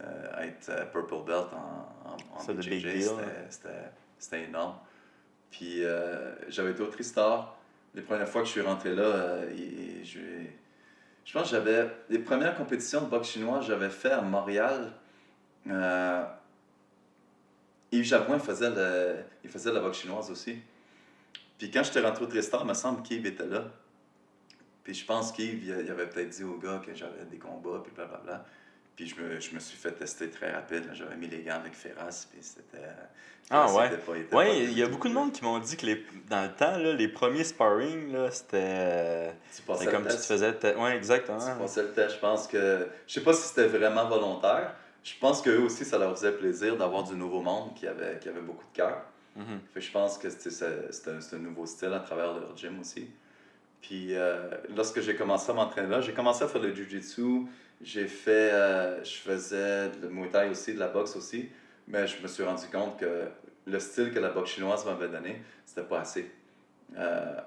[0.02, 3.16] euh, être euh, purple belt en, en, en BJJ, hein.
[3.50, 3.68] c'était-
[4.18, 4.76] C'était énorme.
[5.50, 7.55] Puis euh, j'avais été au Tristar.
[7.96, 10.20] Les premières fois que je suis rentré là, euh, je,
[11.24, 11.90] je pense que j'avais...
[12.08, 14.92] Les premières compétitions de boxe chinois, j'avais fait à Montréal.
[15.68, 16.24] Euh,
[17.90, 18.70] Yves Jabouin faisait,
[19.42, 20.58] il faisait la boxe chinoise aussi.
[21.58, 23.64] Puis quand j'étais rentré au Tristar, il me semble qu'Yves était là.
[24.84, 27.92] Puis je pense qu'Yves, il, avait peut-être dit au gars que j'avais des combats, puis
[27.92, 28.44] blablabla.
[28.96, 30.88] Puis je me, je me suis fait tester très rapide.
[30.94, 32.78] J'avais mis les gants avec Ferras, puis c'était...
[33.50, 33.90] Ah, ouais.
[33.90, 36.42] pas- il Ouais, il y a beaucoup de monde qui m'ont dit que les, dans
[36.42, 39.32] le temps, là, les premiers sparring, c'était.
[39.50, 40.52] C'était comme le tu faisais.
[40.54, 41.38] te- Ouais, exactement.
[41.38, 42.14] Tu passais le test.
[42.16, 42.88] Je pense que...
[43.06, 44.74] Je sais pas si c'était vraiment volontaire.
[45.04, 48.28] Je pense qu'eux aussi, ça leur faisait plaisir d'avoir du nouveau monde qui avait, qui
[48.28, 49.02] avait beaucoup de cœur.
[49.36, 49.60] Mhm.
[49.74, 53.08] Que je pense que c'était c'est- un, un nouveau style à travers leur gym aussi.
[53.82, 57.46] Puis euh, lorsque j'ai commencé à m'entraîner là, j'ai commencé à faire le jiu-jitsu.
[57.82, 61.48] J'ai fait, euh, je faisais le muay thai aussi, de la boxe aussi.
[61.88, 63.28] Mais je me suis rendu compte que
[63.66, 66.30] le style que la boxe chinoise m'avait donné, c'était pas assez.
[66.96, 67.40] Euh,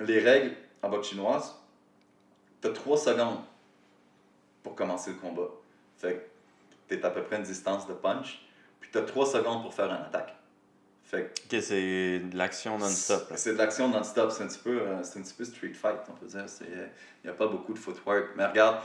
[0.00, 1.54] les règles en boxe chinoise,
[2.60, 3.40] tu as 3 secondes
[4.62, 5.50] pour commencer le combat.
[5.98, 8.44] Fait que tu es à peu près une distance de punch,
[8.80, 10.34] puis tu as 3 secondes pour faire une attaque.
[11.04, 13.32] Fait que c'est de l'action non-stop.
[13.36, 14.32] c'est de l'action non-stop.
[14.32, 16.46] C'est un, petit peu, euh, c'est un petit peu street fight, on peut dire.
[16.62, 16.88] Il
[17.24, 18.30] n'y a pas beaucoup de footwork.
[18.36, 18.78] Mais regarde,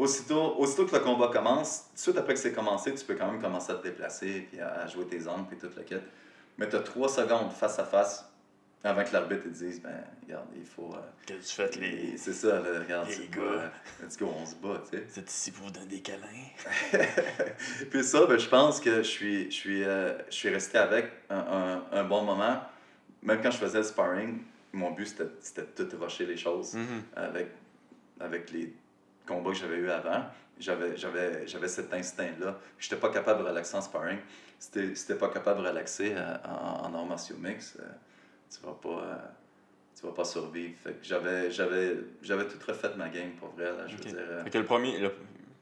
[0.00, 3.14] aussitôt, aussitôt que le combat commence, tout de suite après que c'est commencé, tu peux
[3.14, 6.02] quand même commencer à te déplacer, puis à, jouer tes angles, puis toute la quête.
[6.58, 8.26] Mais tu as trois secondes face à face
[8.82, 9.90] avant que l'arbitre te dise, ben,
[10.22, 10.90] regarde, il faut.
[10.94, 12.16] euh, Que tu fais les.
[12.16, 13.70] c'est ça, là, regarde, les gars.
[14.02, 15.20] let's go, on se bat, tu sais.
[15.20, 16.48] Êtes ici pour vous donner des câlins.
[17.90, 21.10] Puis ça, ben, je pense que je suis, je suis, euh, je suis resté avec
[21.28, 21.36] un,
[21.92, 22.60] un, un bon moment.
[23.22, 24.38] Même quand je faisais le sparring,
[24.72, 25.06] mon but
[25.40, 27.02] c'était de tout rusher les choses Mhm.
[27.16, 27.48] avec,
[28.18, 28.72] avec les
[29.30, 30.24] combats que j'avais eu avant.
[30.58, 32.58] J'avais, j'avais, j'avais cet instinct-là.
[32.78, 34.18] Je n'étais pas capable de relaxer en sparring.
[34.58, 37.84] Si tu n'étais pas capable de relaxer euh, en, en arts martiaux mix, euh,
[38.50, 38.88] tu vas pas.
[39.04, 39.16] euh,
[39.98, 40.74] tu vas pas survivre.
[40.82, 43.64] Fait que j'avais, j'avais, j'avais tout refait ma game pour vrai.
[43.72, 44.98] Là, je veux dire, Fait que le premier.
[44.98, 45.14] le-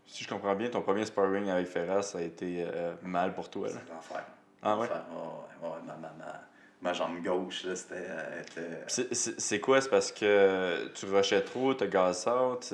[0.06, 3.48] Si je comprends bien, ton premier sparring avec Ferraz, ça a été euh, mal pour
[3.50, 3.68] toi.
[3.68, 3.74] Là.
[3.74, 4.24] c'est l'enfer.
[4.62, 4.88] Ah ouais?
[4.88, 5.04] L'enfer.
[5.12, 6.40] Ouais, ouais, ouais, ma, ma,
[6.82, 7.94] ma, jambe gauche, là, c'était.
[7.96, 9.80] euh, était- C'est- C'est c'est quoi?
[9.80, 12.64] C'est parce que tu rushais trop, t'as gas out?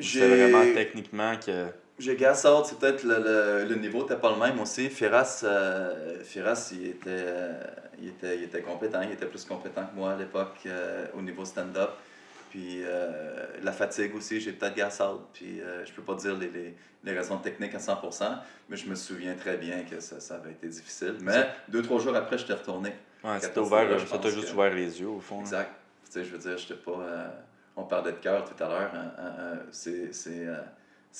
[0.00, 1.66] C'est vraiment techniquement que.
[1.98, 4.90] J'ai gas out, c'est peut-être le, le, le niveau n'était pas le même aussi.
[4.90, 6.18] Firas, euh,
[6.72, 7.52] il, était, euh,
[8.02, 11.22] il, était, il était compétent, il était plus compétent que moi à l'époque euh, au
[11.22, 11.90] niveau stand-up.
[12.50, 15.20] Puis euh, la fatigue aussi, j'ai peut-être gas out.
[15.32, 16.74] Puis euh, je peux pas dire les, les,
[17.04, 18.38] les raisons techniques à 100%,
[18.68, 21.16] mais je me souviens très bien que ça, ça avait été difficile.
[21.20, 22.90] Mais Ça- deux, trois jours après, j'étais retourné.
[23.24, 23.60] Ouais, ça t'a
[23.98, 25.36] je ça t'a juste que- ouvert les yeux au fond.
[25.36, 25.42] là.
[25.42, 25.70] Exact.
[26.06, 26.92] Tu sais, je veux dire, j'étais pas.
[27.00, 27.28] euh,
[27.76, 28.90] on parlait de cœur tout à l'heure.
[28.94, 30.10] hein, hein, hein, c'est,
[30.46, 30.56] euh,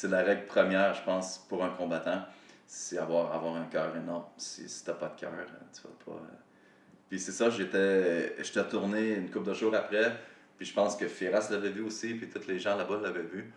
[0.09, 2.23] la règle première, je pense, pour un combattant.
[2.69, 4.25] C'est avoir, avoir un cœur énorme.
[4.37, 6.21] Si, si t'as pas de cœur, euh, tu vas pas.
[6.21, 6.37] euh.
[7.09, 10.13] Puis c'est ça, j'étais, j'étais retourné une couple de jours après.
[10.57, 13.53] Puis je pense que Firas l'avait vu aussi, puis tous les gens là-bas l'avaient vu.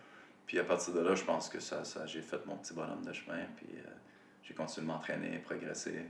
[0.46, 3.04] Puis à partir de là, je pense que ça, ça j'ai fait mon petit bonhomme
[3.04, 3.38] de chemin.
[3.56, 3.88] Puis euh,
[4.42, 6.06] j'ai continué de m'entraîner, progresser.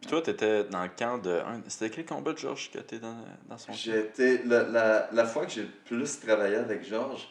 [0.00, 1.40] Puis toi, t'étais dans le camp de.
[1.66, 3.16] C'était quel combat de Georges que t'es dans,
[3.48, 4.44] dans son été.
[4.44, 7.28] La, la, la fois que j'ai le plus travaillé avec Georges,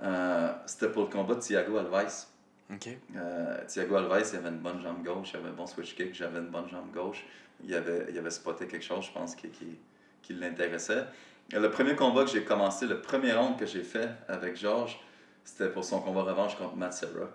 [0.00, 2.26] euh, c'était pour le combat de Thiago Alves.
[2.72, 2.88] Ok.
[3.16, 6.14] Euh, Thiago Alves, il avait une bonne jambe gauche, il avait un bon switch kick,
[6.14, 7.24] j'avais une bonne jambe gauche.
[7.64, 9.78] Il avait, il avait spoté quelque chose, je pense, qui, qui,
[10.22, 11.06] qui l'intéressait.
[11.52, 14.98] Le premier combat que j'ai commencé, le premier round que j'ai fait avec Georges,
[15.44, 17.28] c'était pour son combat revanche contre Matt Serra.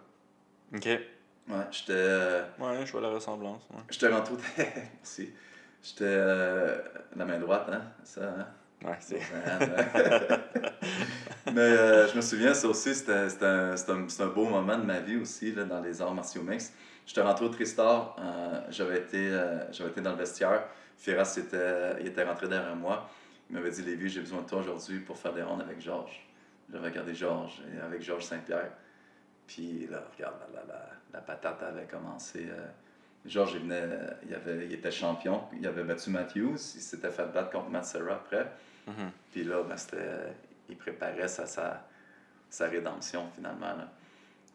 [0.76, 0.86] Ok.
[0.86, 0.99] Ouais,
[1.72, 1.93] j'étais.
[1.93, 3.64] euh, Ouais, je vois la ressemblance.
[3.72, 3.82] ouais.
[3.89, 4.34] J'étais rentré.
[4.97, 5.32] Merci.
[5.82, 6.78] J'étais euh,
[7.16, 7.82] la main droite, hein?
[8.03, 8.47] Ça, hein?
[8.84, 9.20] Ouais, c'est.
[11.53, 15.18] Mais euh, je me souviens, ça aussi, c'était un, un, beau moment de ma vie
[15.18, 16.74] aussi, là, dans les arts martiaux mixtes.
[17.05, 18.16] J'étais rentré au Tristar,
[18.70, 19.32] j'avais été,
[19.72, 20.66] j'avais été dans le vestiaire.
[20.97, 23.09] Firas était, il était rentré derrière moi.
[23.52, 26.26] Il m'avait dit Lévi, j'ai besoin de toi aujourd'hui pour faire des rondes avec Georges.
[26.72, 28.72] J'avais regardé Georges, et avec Georges Saint-Pierre.
[29.45, 32.47] Puis là, regarde, la, la, la, la patate avait commencé.
[32.49, 32.66] euh,
[33.26, 33.89] Georges, il, venait,
[34.26, 37.84] il, avait, il était champion, il avait battu Matthews, il s'était fait battre contre Matt
[37.84, 38.47] Serra après.
[38.88, 39.12] Mhm.
[39.34, 40.34] Puis là, ben, c'était,
[40.70, 41.86] il préparait sa, sa,
[42.49, 43.76] sa rédemption finalement.
[43.76, 43.91] là.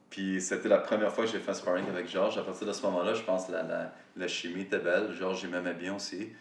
[0.09, 2.39] Puis c'était la première fois que j'ai fait un sparring avec Georges.
[2.39, 5.13] À partir de ce moment-là, je pense que la, la, la chimie était belle.
[5.13, 6.33] Georges, il m'aimait bien aussi.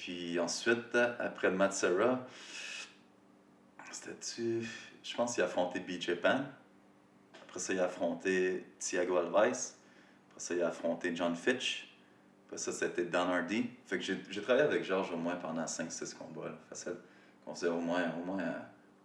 [0.00, 2.26] Puis ensuite, après Serra,
[3.90, 4.66] c'était-tu.
[5.02, 6.46] Je pense qu'il a affronté BJ Penn.
[7.42, 9.34] Après ça, il a affronté Thiago Alves.
[9.36, 11.94] Après ça, il a affronté John Fitch.
[12.46, 13.68] Après ça, c'était Don Hardy.
[13.84, 16.48] Fait que j'ai j'ai travaillé avec Georges au moins pendant 5-6 combats.
[16.48, 16.96] Là, facile.
[17.46, 18.54] On faisait au moins, au moins,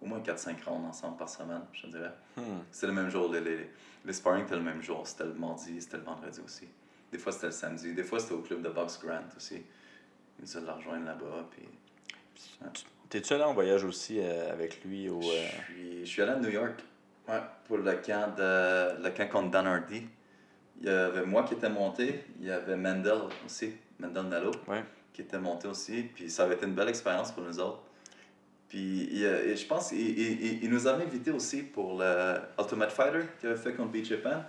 [0.01, 2.13] au moins 4-5 rounds ensemble par semaine, je dirais.
[2.37, 2.59] Hmm.
[2.71, 3.29] C'était le même jour.
[3.33, 3.69] Les, les,
[4.05, 5.05] les sparring étaient le même jour.
[5.05, 6.69] C'était le mardi, c'était le vendredi aussi.
[7.11, 7.93] Des fois, c'était le samedi.
[7.93, 9.61] Des fois, c'était au club de boxe Grant aussi.
[10.39, 11.47] Il nous a de la rejoindre là-bas.
[11.51, 11.63] Puis,
[13.09, 15.21] T'es-tu allé en voyage aussi euh, avec lui au.
[15.21, 15.31] je, euh,
[15.65, 16.83] suis, je suis allé à New York
[17.29, 20.03] ouais, pour le camp, de, le camp contre Dan Hardy.
[20.81, 22.25] Il y avait moi qui était monté.
[22.41, 24.83] Il y avait Mendel aussi, Mendel Nalo, Ouais.
[25.13, 26.03] qui était monté aussi.
[26.03, 27.81] Puis ça avait été une belle expérience pour nous autres.
[28.67, 32.35] Puis il, et je pense qu'il il, il- il nous avait invités aussi pour le
[32.59, 34.43] Ultimate Fighter qu'il avait fait contre BJ Penn.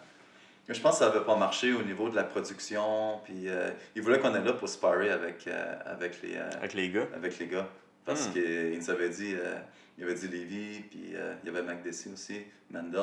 [0.68, 3.20] Je pense que ça n'avait pas marché au niveau de la production.
[3.24, 6.74] Puis euh, il voulait qu'on est là pour sparer avec, euh, avec, les, euh, avec
[6.74, 7.06] les gars.
[7.14, 7.68] avec les gars.
[8.04, 8.32] Parce Hmm.
[8.32, 9.54] qu'il nous avait dit, euh,
[9.98, 12.40] il avait dit Lévi, puis il y avait Mac Dessy aussi,
[12.70, 13.00] Mendel.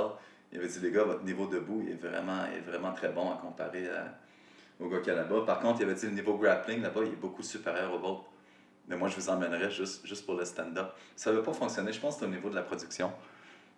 [0.51, 3.09] Il avait dit, les gars, votre niveau debout il est vraiment, il est vraiment très
[3.09, 4.14] bon à comparer à-
[4.80, 5.43] aux gars qu'il y a là-bas.
[5.45, 8.26] Par contre, il avait dit, le niveau grappling là-bas, il est beaucoup supérieur au vôtre.
[8.88, 10.91] Mais moi, je vous emmènerais juste, juste pour le stand-up.
[11.16, 13.11] Ça n'avait pas fonctionné, je pense au niveau de la production.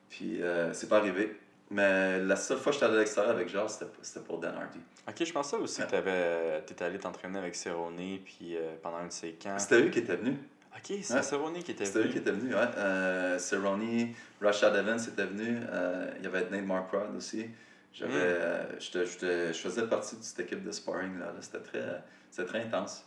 [0.10, 0.42] Puis
[0.74, 1.38] c'est pas arrivé.
[1.72, 4.80] Mais la seule fois que j'étais allé à l'extérieur avec Georges, c'était pour Dan Hardy.
[5.08, 9.08] Ok, je pensais aussi que t'avais, t'étais allé t'entraîner avec Cerrone puis euh, pendant un
[9.08, 9.58] de ses camps.
[9.58, 10.38] C'était eux qui étaient venus.
[10.76, 11.24] Ok, c'est Ouais.
[11.24, 12.12] Cerrone qui était C'était eux venu.
[12.14, 12.68] qui étaient venus, ouais.
[12.78, 14.10] Euh, Cerrone,
[14.42, 15.60] Rashad Evans était venu.
[15.70, 17.48] euh, il y avait Nate Marquardt aussi.
[17.94, 18.80] J'avais, Mm.
[18.82, 21.18] je faisais partie de cette équipe de sparring.
[21.18, 21.34] Là, là.
[21.42, 23.06] C'était, très, c'était très intense.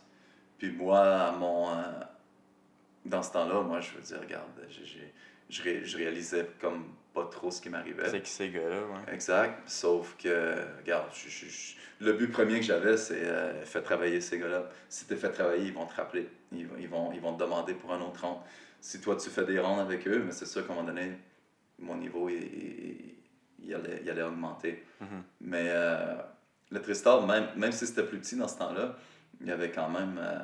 [0.57, 1.67] Puis moi, à mon,
[3.05, 5.13] dans ce temps-là, moi, je veux dire, regarde, j'ai, j'ai-
[5.49, 6.85] je, ré- je réalisais comme
[7.23, 8.09] pas trop ce qui m'arrivait.
[8.09, 9.13] C'est qui ces gars-là, ouais.
[9.13, 9.67] Exact.
[9.69, 14.21] Sauf que, regarde, je- je- je- le but premier que j'avais, c'est euh, faire travailler
[14.21, 14.69] ces gars-là.
[14.87, 16.29] Si tu fait travailler, ils vont te rappeler.
[16.51, 18.39] Ils, vont- ils, vont, ils vont te demander pour un autre round.
[18.81, 21.11] Si toi, tu fais des rounds avec eux, mais c'est sûr qu'à un moment donné,
[21.79, 23.15] mon niveau, il, il-
[23.61, 24.83] il allait, il allait augmenter.
[25.01, 25.23] Mhm.
[25.41, 26.15] Mais euh,
[26.71, 28.95] le Tristar, même, même si c'était plus petit dans ce temps-là,
[29.41, 30.39] il y avait quand même euh,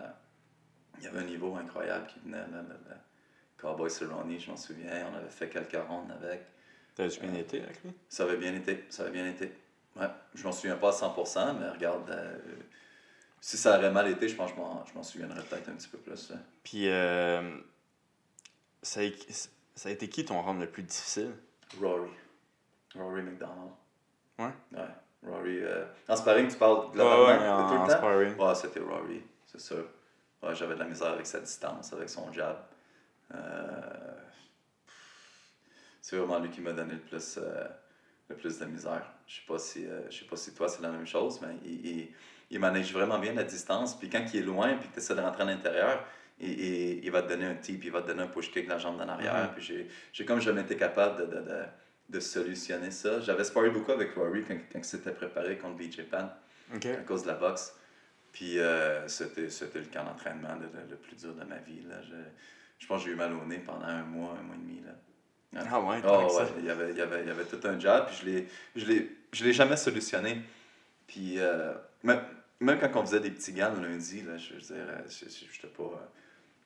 [0.97, 2.37] il y avait un niveau incroyable qui venait.
[2.37, 2.95] Là, là, là.
[3.57, 5.07] Cowboy Cerrone, je m'en souviens.
[5.11, 6.45] On avait fait quelques rounds avec.
[6.95, 7.91] T'as-tu bien été avec lui?
[8.09, 9.51] Ça avait bien été, ça avait bien été.
[9.95, 12.37] Ouais, je m'en souviens pas à 100%, mais regarde, euh,
[13.41, 15.97] si ça aurait mal été, je pense que je m'en- souviendrais peut-être un petit peu
[15.97, 16.29] plus.
[16.29, 16.37] là.
[16.63, 17.57] Puis, euh,
[18.81, 19.03] ça, a,
[19.75, 21.33] ça a été qui ton round le plus difficile?
[21.81, 22.09] Rory.
[22.95, 23.71] Rory McDonald.
[24.39, 24.51] Ouais?
[24.73, 24.87] Ouais,
[25.23, 25.59] Rory.
[25.63, 27.97] euh, En sparring, tu parles Ouais, globalement ouais, de en, tout en le temps?
[27.97, 28.35] sparring.
[28.37, 29.85] Ouais, c'était Rory, c'est sûr.
[30.43, 32.57] Ouais, j'avais de la misère avec sa distance, avec son jab.
[36.07, 37.63] C'est vraiment lui qui m'a donné le plus, euh,
[38.29, 39.11] le plus de misère.
[39.25, 41.55] Je sais pas si, euh, je sais pas si toi c'est la même chose, mais
[41.65, 42.07] il, il,
[42.51, 43.97] il manage vraiment bien la distance.
[43.97, 46.05] Puis quand il est loin, puis que tu essaies de rentrer à l'intérieur,
[46.39, 48.65] il, il, il va te donner un tip, il va te donner un push kick
[48.65, 49.33] de la jambe d'en arrière.
[49.45, 49.53] Mhm.
[49.55, 51.63] Puis j'ai, j'ai comme jamais été capable de, de, de,
[52.09, 53.19] de solutionner ça.
[53.21, 56.29] J'avais sparé beaucoup avec Rory quand, quand il s'était préparé contre BJ Pan
[56.93, 57.75] à cause de la boxe.
[58.31, 61.81] Puis euh, c'était, c'était le camp d'entraînement le, le- le plus dur de ma vie.
[61.81, 61.95] Là.
[62.03, 62.13] Je,
[62.77, 64.81] je pense que j'ai eu mal au nez pendant un mois, un mois et demi.
[64.85, 64.91] Là.
[65.55, 66.43] Ah ouais, Oh, ça.
[66.43, 68.25] ouais, il y avait, il y avait, il y avait tout un job, puis je
[68.25, 70.41] l'ai, je l'ai, je l'ai jamais solutionné.
[71.07, 72.21] Puis euh, même,
[72.59, 75.29] même quand on faisait des petits gants le lundi, là, je veux dire, euh, je-
[75.29, 75.95] je- pas, euh,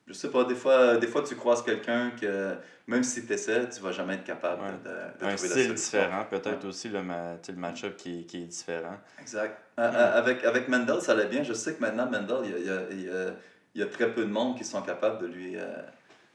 [0.07, 2.55] Je sais pas, des fois, des fois tu croises quelqu'un que
[2.87, 4.71] même si tu essaies, tu vas jamais être capable Ouais.
[4.83, 8.25] de, de, de Un trouver la style différent, peut-être aussi le, ma- le match-up qui,
[8.25, 8.97] qui est différent.
[9.21, 9.55] Exact.
[9.77, 11.43] Avec, avec Mendel, ça allait bien.
[11.43, 13.33] Je sais que maintenant, Mendel, il y a, il y a- il y a-
[13.75, 15.67] il y a très peu de monde qui sont capables de lui, euh,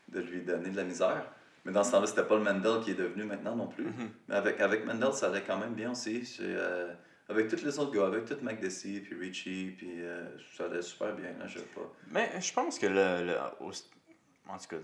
[0.09, 1.25] de lui donner de la misère.
[1.65, 3.85] Mais dans ce temps-là, c'était pas le Mendel qui est devenu maintenant non plus.
[3.85, 4.11] Mhm.
[4.29, 6.23] Mais avec, avec Mendel, ça allait quand même bien aussi.
[6.41, 6.93] Euh,
[7.29, 11.15] avec tous les autres gars, avec tout McDessie, puis Richie, puis euh, ça allait super
[11.15, 11.31] bien.
[11.39, 11.91] Là, je sais pas.
[12.11, 14.77] Mais je pense que le, le- en tout cas,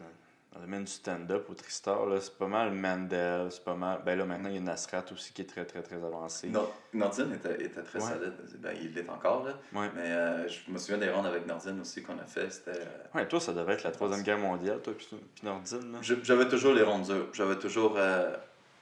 [0.53, 4.01] dans, le domaine du stand-up au Tristar, là, c'est pas mal Mandel, c'est pas mal.
[4.05, 6.49] Ben là, maintenant, il y a Nasrat aussi qui est très, très, très avancé.
[6.49, 8.09] Nor- Nordine était, était très Ouais.
[8.11, 8.33] solide.
[8.59, 9.45] Ben, il l'est encore.
[9.45, 9.53] Là.
[9.81, 9.89] Ouais.
[9.95, 12.51] Mais euh, je me souviens des rondes avec Nordine aussi qu'on a fait.
[12.51, 12.73] C'était.
[12.81, 12.85] euh,
[13.15, 15.99] Ouais, toi, ça devait être la Troisième Guerre mondiale, toi, puis puis Nordine.
[16.23, 17.29] J'avais toujours les rondes dures.
[17.33, 17.95] J'avais toujours.
[17.97, 18.35] euh,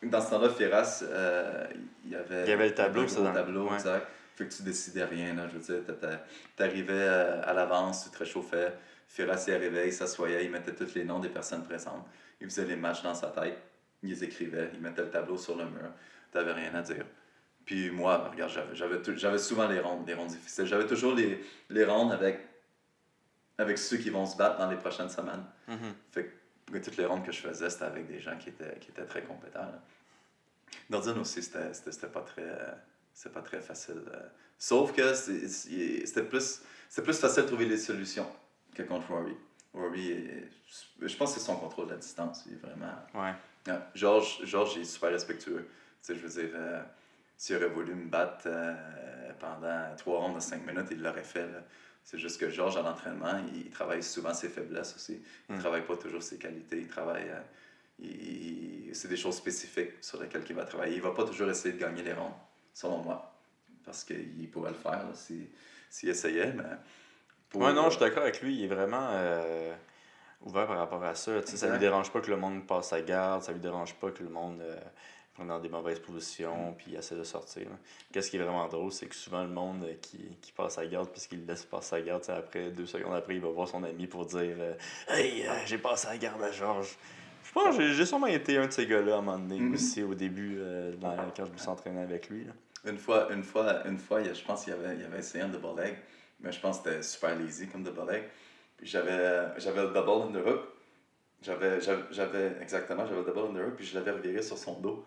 [0.03, 1.67] dans ce temps-là, Firas, euh,
[2.05, 2.45] il y avait.
[2.45, 3.75] Il y avait le tableau, gros dans- tableau, ouais.
[3.75, 4.07] exact.
[4.37, 5.49] Fait que tu décidais rien, là.
[5.53, 5.95] Je veux dire,
[6.57, 8.73] t'arrivais à l'avance, tu te réchauffais.
[9.09, 12.07] Firas, il arrivait, il s'assoyait, il mettait tous les noms des personnes présentes.
[12.41, 13.59] Il faisait les matchs dans sa tête.
[14.03, 15.91] Il les écrivait, il mettait le tableau sur le mur.
[16.31, 17.05] T'avais rien à dire.
[17.65, 20.67] Puis moi, regarde, j'avais- souvent les rondes, les rondes difficiles.
[20.67, 22.39] J'avais toujours les, les rondes avec,
[23.57, 25.45] avec ceux qui vont se battre dans les prochaines semaines.
[25.67, 25.95] Mhm.
[26.13, 26.31] Fait
[26.71, 29.05] que toutes les rondes que je faisais, c'était avec des gens qui étaient, qui étaient
[29.07, 29.61] très compétents.
[29.61, 29.83] là.
[30.91, 32.43] Nordine aussi, c'était pas très.
[32.43, 34.03] euh, pas très facile.
[34.15, 34.21] euh.
[34.59, 38.31] Sauf que c'était plus, c'était plus facile de trouver des solutions
[38.83, 39.37] que contre Rory.
[39.75, 40.49] Rory, est-
[41.01, 42.45] je pense que c'est son contrôle de la distance.
[42.47, 42.95] Il est vraiment.
[43.15, 43.35] Ouais.
[43.67, 43.79] Ouais.
[43.95, 44.39] Georges,
[44.77, 45.67] il est super respectueux.
[46.03, 46.83] Tu sais, je veux dire, euh,
[47.37, 51.47] s'il aurait voulu me battre euh, pendant trois rondes de cinq minutes, il l'aurait fait.
[51.47, 51.63] là.
[52.05, 55.21] C'est juste que Georges, à l'entraînement, il, il travaille souvent ses faiblesses aussi.
[55.49, 55.61] Il ne Mm.
[55.63, 56.79] travaille pas toujours ses qualités.
[56.79, 57.29] Il travaille.
[57.29, 57.41] euh,
[57.99, 60.95] il- il- c'est des choses spécifiques sur lesquelles il va travailler.
[60.97, 62.33] Il va pas toujours essayer de gagner les rondes,
[62.73, 63.35] selon moi.
[63.85, 65.49] Parce qu'il pourrait le faire là, si-
[65.91, 66.65] s'il essayait, mais.
[67.51, 68.57] Pour- Ouais, non, je suis d'accord avec lui.
[68.57, 69.75] Il est vraiment euh,
[70.43, 71.41] ouvert par rapport à ça.
[71.43, 73.95] Tu sais, ça lui dérange pas que le monde passe sa garde, ça lui dérange
[73.95, 74.77] pas que le monde euh,
[75.35, 77.67] prenne dans des mauvaises positions, puis essaie de sortir.
[78.13, 80.87] Qu'est-ce qui est vraiment drôle, c'est que souvent le monde euh, qui, qui passe sa
[80.87, 83.49] garde, puis qu'il laisse passer sa garde, tu sais, après, deux secondes après, il va
[83.49, 84.75] voir son ami pour dire euh,
[85.09, 86.97] Hey, euh, j'ai passé la garde à Georges.
[87.45, 89.73] Je pense que j'ai- sûrement été un de ces gars-là à un moment donné Mhm.
[89.75, 92.45] aussi, au début, euh, dans- quand je me suis entraîné avec lui.
[92.45, 92.53] là.
[92.91, 95.19] Une fois, une fois, une fois, il y a- je pense qu'il avait, il avait
[95.21, 95.97] essayé un double leg,
[96.41, 98.25] mais je pense que c'était super lazy comme double leg.
[98.77, 100.61] Puis j'avais, j'avais le double underhook.
[101.43, 105.05] J'avais, j'avais, exactement, j'avais le double underhook, puis je l'avais reviré sur son dos.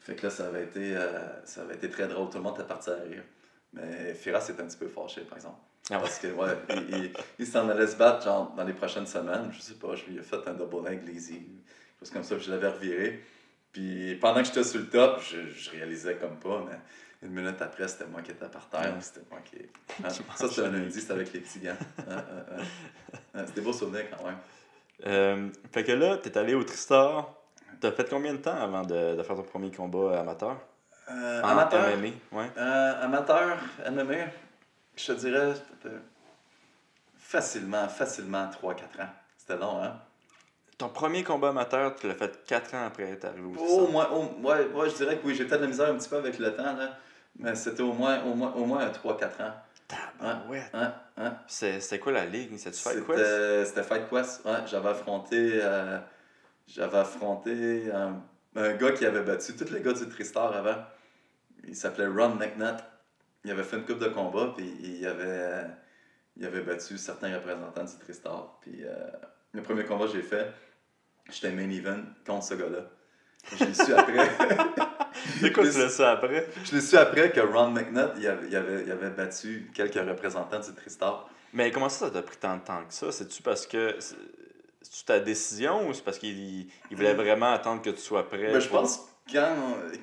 [0.00, 2.30] Fait que là, ça avait été, euh, ça avait été très drôle.
[2.30, 3.22] Tout le monde était parti à rire.
[3.72, 5.58] Mais Firas était un petit peu fâché, par exemple.
[5.90, 6.00] Ah ouais?
[6.00, 9.50] Parce que, ouais, il, il, il s'en allait se battre, genre, dans les prochaines semaines.
[9.52, 11.34] Je sais pas, je lui ai fait un double leg lazy.
[11.34, 13.22] Quelque chose comme ça, puis je l'avais reviré.
[13.72, 16.78] Puis pendant que j'étais sur le top, je, je réalisais comme pas, mais
[17.22, 18.94] une minute après, c'était moi qui étais par terre.
[18.94, 19.00] Ouais.
[19.00, 19.58] C'était moi qui.
[20.04, 21.76] Ah, ça, c'était un lundi, c'était avec les petits gants.
[22.10, 22.62] Ah, ah,
[23.34, 23.46] ah.
[23.46, 24.38] C'était beau souvenir quand même.
[25.06, 27.34] Euh, fait que là, t'es allé au Tristar.
[27.80, 30.56] T'as fait combien de temps avant de, de faire ton premier combat amateur?
[31.10, 31.96] Euh, En amateur?
[31.96, 32.50] MMA, ouais.
[32.56, 33.56] Euh, amateur,
[33.90, 34.26] MMA,
[34.96, 35.54] je te dirais
[37.18, 39.08] facilement, facilement 3-4 ans.
[39.36, 39.96] C'était long, hein?
[40.76, 43.88] Ton premier combat amateur, tu l'as fait 4 ans après être arrivé au Tristar.
[43.88, 46.08] moins, au- ouais, ouais, je dirais que oui, j'ai peut-être de la misère un petit
[46.08, 46.96] peu avec le temps, là.
[47.38, 49.52] Mais c'était au moins, au moins, au moins un 3-4 ans.
[50.20, 50.42] Hein,
[51.16, 51.38] hein?
[51.46, 52.56] C'est- C'était quoi la ligue?
[52.58, 53.18] C'était Fight Quest?
[53.18, 54.44] C'était c'était Fight Quest.
[54.44, 55.98] Ouais, j'avais affronté, euh,
[56.66, 58.20] j'avais affronté un,
[58.56, 60.76] un gars qui avait battu tous les gars du Tristar avant.
[61.66, 62.76] Il s'appelait Ron McNutt.
[63.44, 65.64] Il avait fait une coupe de combat, puis il avait, euh,
[66.36, 68.58] il avait battu certains représentants du Tristar.
[68.60, 68.94] Puis euh,
[69.52, 70.52] le premier combat que j'ai fait,
[71.30, 72.80] j'étais main event contre ce gars-là.
[73.58, 74.28] Je l'ai su après.
[75.40, 76.48] C'est quoi tu l'as su après?
[76.64, 79.94] Je l'ai su après que Ron McNutt, il avait, il avait, il avait battu quelques
[79.94, 81.28] représentants du Tristar.
[81.52, 83.10] Mais comment ça, ça t'a pris tant de temps que ça?
[83.12, 83.94] C'est-tu parce que.
[83.98, 84.14] c'est-
[84.80, 86.60] C'est-tu ta décision ou c'est parce qu'il
[86.90, 88.48] il voulait vraiment attendre que tu sois prêt?
[88.50, 88.52] Hmm.
[88.52, 89.54] Ben, je pense que quand,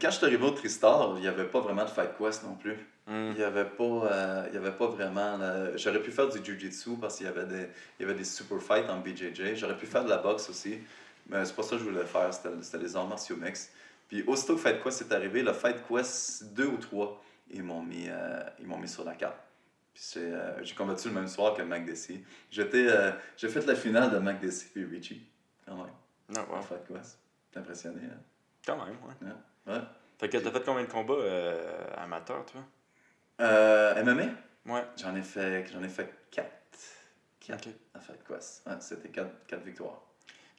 [0.02, 2.56] quand je suis arrivé au Tristar, il n'y avait pas vraiment de Fight Quest non
[2.56, 2.76] plus.
[3.08, 3.32] Hmm.
[3.32, 5.38] Il n'y avait, pas, euh, il y avait pas vraiment.
[5.38, 7.70] la- J'aurais pu faire du Jiu-Jitsu parce qu'il y avait des,
[8.00, 9.56] il y avait des super fights en BJJ.
[9.56, 10.80] J'aurais pu faire de la boxe aussi.
[11.28, 12.34] Mais c'est pas ça que je voulais faire.
[12.34, 13.71] C'était les arts martiaux mix.
[14.07, 17.82] Puis aussitôt que Fight Quest est arrivé, le Fight Quest 2 ou 3, ils m'ont
[17.82, 19.38] mis, euh, ils mis sur la carte.
[19.93, 22.23] Puis euh, j'ai combattu le même soir que Mac Desi.
[22.51, 25.26] J'étais, euh, j'ai fait la finale de Mac Desi et Richie.
[25.65, 25.88] Quand même.
[26.30, 26.61] Au ouais.
[26.61, 27.17] Fight Quest.
[27.51, 28.19] T'es impressionné, hein?
[28.65, 29.73] Quand même, ouais.
[29.73, 29.82] Ouais.
[30.19, 32.61] Fait que t'as fait combien de combats euh, amateurs, toi?
[33.41, 34.73] Euh, MMA?
[34.73, 34.84] Ouais.
[34.97, 36.47] J'en ai fait, j'en ai fait 4.
[37.39, 37.73] 4 Ok.
[37.93, 38.63] à Fight Quest.
[38.65, 40.01] Ouais, c'était 4, victoires.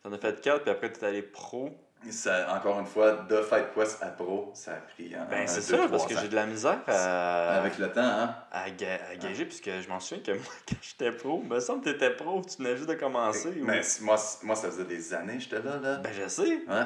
[0.06, 1.68] T'en as fait 4, puis après t'es allé pro.
[2.10, 5.46] ça, encore une fois, de Fight Quest à Pro, ça a pris un, Ben, un,
[5.48, 8.36] c'est deux, ça, parce que j'ai de la misère à, Avec le temps, hein?
[8.52, 11.82] à, ga- à gager, puisque je m'en souviens que moi, quand j'étais pro, me semble
[11.82, 13.48] que t'étais pro, tu venais juste de commencer.
[13.60, 15.96] ou- Mais moi, moi, ça faisait des années que j'étais là, là.
[15.96, 16.44] Ben, je sais.
[16.68, 16.84] Ouais.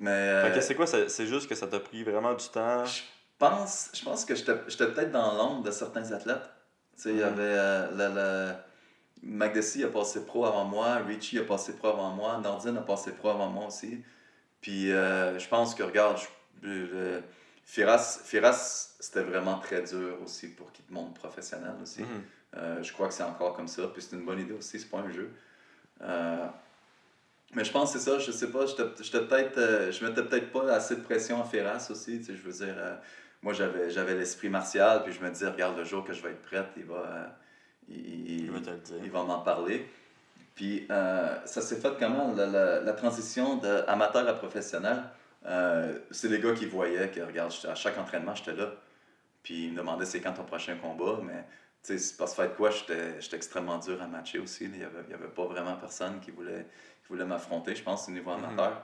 [0.00, 2.82] Mais euh, Fait que c'est quoi, c'est juste que ça t'a pris vraiment du temps?
[2.86, 3.02] je
[3.38, 6.48] pense, je pense que j'étais peut-être dans l'ombre de certains athlètes.
[6.96, 7.26] Tu sais, il y Mhm.
[7.26, 8.54] avait euh, le, le...
[9.26, 13.12] McDessie a passé pro avant moi, Richie a passé pro avant moi, Nordine a passé
[13.12, 14.02] pro avant moi aussi.
[14.60, 16.18] Puis euh, je pense que, regarde,
[16.62, 17.22] je- le-
[17.64, 22.02] Firas, Firas c'était vraiment très dur aussi pour qu'il te montre professionnel aussi.
[22.02, 22.08] Mhm.
[22.56, 23.82] Euh, je crois que c'est encore comme ça.
[23.88, 25.30] Puis c'est une bonne idée aussi, c'est pas un jeu.
[26.02, 26.46] Euh,
[27.54, 29.90] mais je pense que c'est ça, je sais pas, j'étais peut-être.
[29.92, 32.18] je mettais peut-être pas assez de pression à Ferras aussi.
[32.18, 32.74] Tu sais, je veux dire,
[33.42, 36.30] moi j'avais j'avais l'esprit martial, puis je me disais, regarde, le jour que je vais
[36.30, 37.36] être prête, il va.
[37.88, 38.50] Il,
[39.10, 39.86] va m'en parler.
[40.54, 45.02] Puis euh, ça s'est fait comment la, la, la transition d'amateur à professionnel?
[45.46, 48.72] Euh, C'est les gars qui voyaient que, regarde, à chaque entraînement, j'étais là.
[49.42, 51.18] Puis ils me demandaient c'est quand ton prochain combat?
[51.22, 51.44] Mais
[51.82, 54.64] tu sais, c'est parce que fait quoi, j'étais extrêmement dur à matcher aussi.
[54.64, 56.66] Il n'y avait, avait pas vraiment personne qui voulait,
[57.02, 58.44] qui voulait m'affronter, je pense, au niveau Mhm.
[58.44, 58.82] amateur.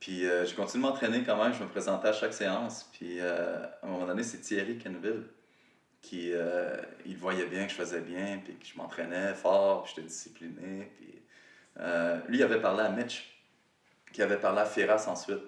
[0.00, 1.52] Puis euh, j'ai continué de m'entraîner quand même.
[1.52, 2.88] Je me présentais à chaque séance.
[2.92, 5.24] Puis euh, à un moment donné, c'est Thierry Kenville
[6.04, 6.76] qui euh,
[7.06, 10.92] il voyait bien que je faisais bien, puis que je m'entraînais fort, puis j'étais discipliné.
[10.98, 11.22] Puis,
[11.78, 13.42] euh, lui, il avait parlé à Mitch,
[14.12, 15.42] qui avait parlé à Ferras ensuite.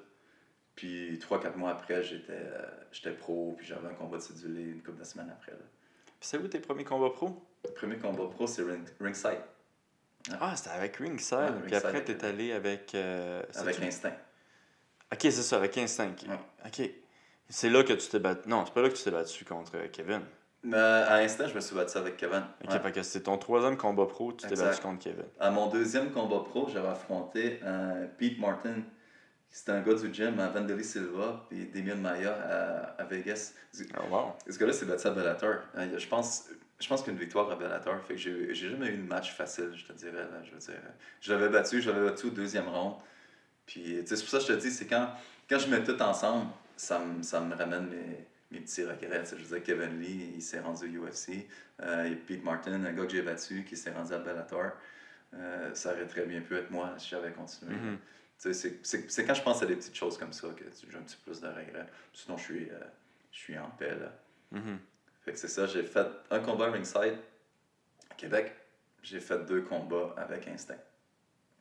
[0.75, 4.63] Puis trois, quatre mois après, j'étais euh, j'étais pro, puis j'avais un combat de cédulé
[4.63, 5.53] une couple de semaines après.
[5.53, 5.59] Là.
[6.07, 7.47] Puis c'est où tes premiers combats pro?
[7.65, 9.41] Le premier combat pro, c'est ring, Ringside,
[10.41, 11.39] Ah, c'était avec Ringside.
[11.39, 12.95] Ouais, Puis Ringside après, t'es allé avec.
[12.95, 14.17] euh, avec Instinct.
[15.13, 16.15] Ok, c'est ça, avec Instinct.
[16.29, 16.39] Ouais.
[16.67, 16.91] Ok.
[17.49, 18.49] C'est là que tu t'es battu.
[18.49, 20.23] Non, c'est pas là que tu t'es battu contre euh, Kevin.
[20.63, 22.43] Mais à Instinct, je me suis battu avec Kevin.
[22.65, 22.79] Ok, Ouais.
[22.81, 25.25] fait que c'est ton troisième combat pro, tu t'es battu contre Kevin.
[25.39, 28.83] À mon deuxième combat pro, j'avais affronté euh, Pete Martin.
[29.49, 33.53] C'était un gars du gym à Vandeli Silva et Damien Maya à, à Vegas.
[33.97, 34.33] Oh, wow.
[34.51, 35.55] Ce gars-là s'est battu à Bellator.
[35.77, 36.49] Euh, Je pense,
[36.81, 38.01] je pense qu'une victoire à Bellator.
[38.03, 40.13] Fait que j'ai jamais eu de match facile, je te dirais.
[40.25, 40.75] Là, je veux dire,
[41.21, 42.97] je l'avais battu, je l'avais battu au deuxième round.
[43.67, 45.11] Puis, c'est pour ça que je te dis, c'est quand,
[45.49, 46.47] quand je mets tout ensemble,
[46.77, 49.25] ça me, ça me ramène mes, mes petits regrets.
[49.27, 51.49] Je veux dire, Kevin Lee, il s'est rendu au UFC.
[51.83, 54.73] Euh, et Pete Martin, un gars que j'ai battu, qui s'est rendu à Bellator.
[55.35, 57.75] Euh, ça aurait très bien pu être moi si j'avais continué.
[58.41, 61.03] Tu sais, c'est- quand je pense à des petites choses comme ça que j'ai un
[61.03, 61.87] petit plus de regrets.
[62.13, 62.79] Sinon, je suis, euh,
[63.33, 63.95] je suis en paix.
[63.99, 64.13] Là.
[64.53, 64.79] Mhm.
[65.23, 67.17] Fait que c'est ça, j'ai fait un combat ringside
[68.11, 68.55] à Québec.
[69.03, 70.77] J'ai fait deux combats avec Instinct.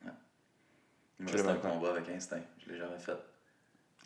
[0.05, 0.11] Ouais.
[1.19, 2.41] Il me l'as un combat avec Instinct.
[2.65, 3.17] Je l'ai jamais fait.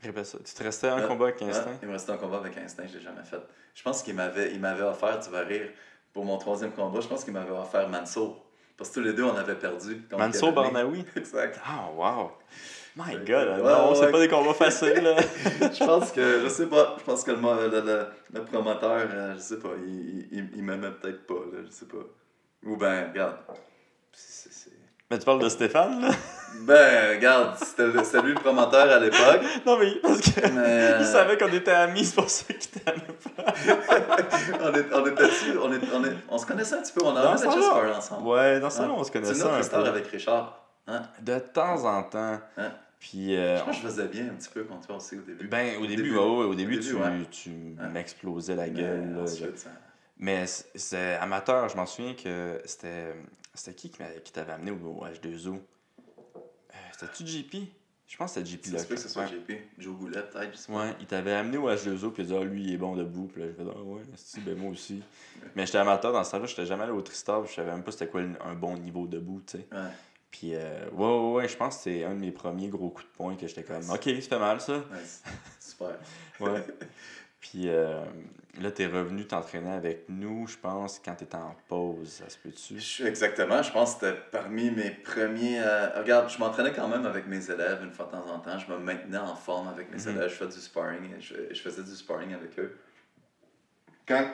[0.04, 0.38] Répète ça.
[0.46, 1.08] Tu te restais un Ouais.
[1.08, 1.78] combat avec Instinct?
[1.82, 3.42] il me restait un combat avec Instinct, je l'ai jamais fait.
[3.76, 5.70] Je pense qu'il m'avait, il m'avait offert, tu vas rire,
[6.14, 8.46] pour mon troisième combat, je pense qu'il m'avait offert Mansour.
[8.78, 10.02] Parce que tous les deux, on avait perdu.
[10.10, 10.72] contre Mansour Kevin Lee.
[10.74, 11.06] Barnaoui?
[11.18, 11.60] Exact.
[11.66, 12.32] Ah, wow.
[12.96, 14.12] My god, ouais, non, c'est ouais.
[14.12, 15.16] pas des combats faciles, là.
[15.74, 17.38] je pense que, je sais pas, je pense que le,
[17.70, 21.60] le, le, le promoteur, euh, je sais pas, il, il, il m'aimait peut-être pas, là,
[21.66, 21.98] je sais pas.
[22.64, 23.36] Ou ben, regarde.
[25.10, 26.10] C'est- c'est- Mais tu parles de Stéphane, là?
[26.62, 29.42] Ben, regarde, c'était lui le promoteur à l'époque.
[29.66, 30.42] Non, mais parce que.
[30.42, 32.98] Mais, euh, Il savait qu'on était amis, c'est pour ça qu'il t'aimait
[33.36, 33.54] pas.
[34.62, 37.02] on, est, on était dessus, on, est, on, est, on se connaissait un petit peu,
[37.06, 38.28] on avait ce déjà sparé ensemble.
[38.28, 38.88] Ouais, dans ça, Ouais.
[38.88, 40.60] là, on se C'est connaissait notre un histoire avec Richard.
[40.88, 41.04] Hein?
[41.22, 42.40] De temps en temps.
[42.58, 42.72] Hein?
[43.00, 45.22] Puis, euh, Je pense que je faisais bien un petit peu contre toi aussi au
[45.22, 45.48] début.
[45.48, 46.18] ben, au Au début, début.
[46.18, 47.26] au début, Au tu, début, ouais.
[47.32, 47.50] tu
[47.80, 47.88] Ouais.
[47.90, 49.14] m'explosais la Mais gueule.
[49.16, 49.22] là.
[49.24, 49.70] ensuite, ça-
[50.18, 50.46] Mais
[50.76, 53.14] c'est amateur, je m'en souviens que c'était.
[53.54, 53.90] C'était qui
[54.24, 55.60] qui t'avait amené au, au H2O Euh,
[56.94, 57.56] C'était-tu JP
[58.08, 59.26] Je pense que c'était JP peut que ce soit.
[59.28, 59.52] JP.
[59.78, 60.74] Joe Goulet, peut-être, pas.
[60.74, 62.96] Ouais, il t'avait amené au H2O, puis il a dit, ah, lui, il est bon
[62.96, 63.28] debout.
[63.28, 65.02] Puis là, je fais, ah ouais, si, ben moi aussi?
[65.56, 67.92] Mais j'étais amateur dans ce temps-là, j'étais jamais allé au Tristar, je savais même pas
[67.92, 69.68] c'était quoi un bon niveau debout, tu sais.
[69.72, 69.90] Ouais.
[70.32, 73.08] Puis, euh, ouais, ouais, ouais, je pense que c'était un de mes premiers gros coups
[73.08, 74.74] de poing que j'étais comme, ok, ça fait mal ça.
[74.92, 75.98] Ouais, c'est- super.
[76.40, 76.64] Ouais.
[77.40, 78.04] Puis euh,
[78.60, 82.76] là, t'es revenu t'entraîner avec nous, je pense, quand t'étais en pause, ça se peut-tu?
[83.08, 85.62] exactement, je pense que c'était parmi mes premiers.
[85.62, 88.58] euh, regarde, je m'entraînais quand même avec mes élèves une fois de temps en temps.
[88.60, 90.18] Je me maintenais en forme avec mes Mhm.
[90.18, 90.30] élèves.
[90.32, 91.16] Je faisais du sparring.
[91.22, 92.78] Je, je faisais du sparring avec eux.
[94.06, 94.30] Quand,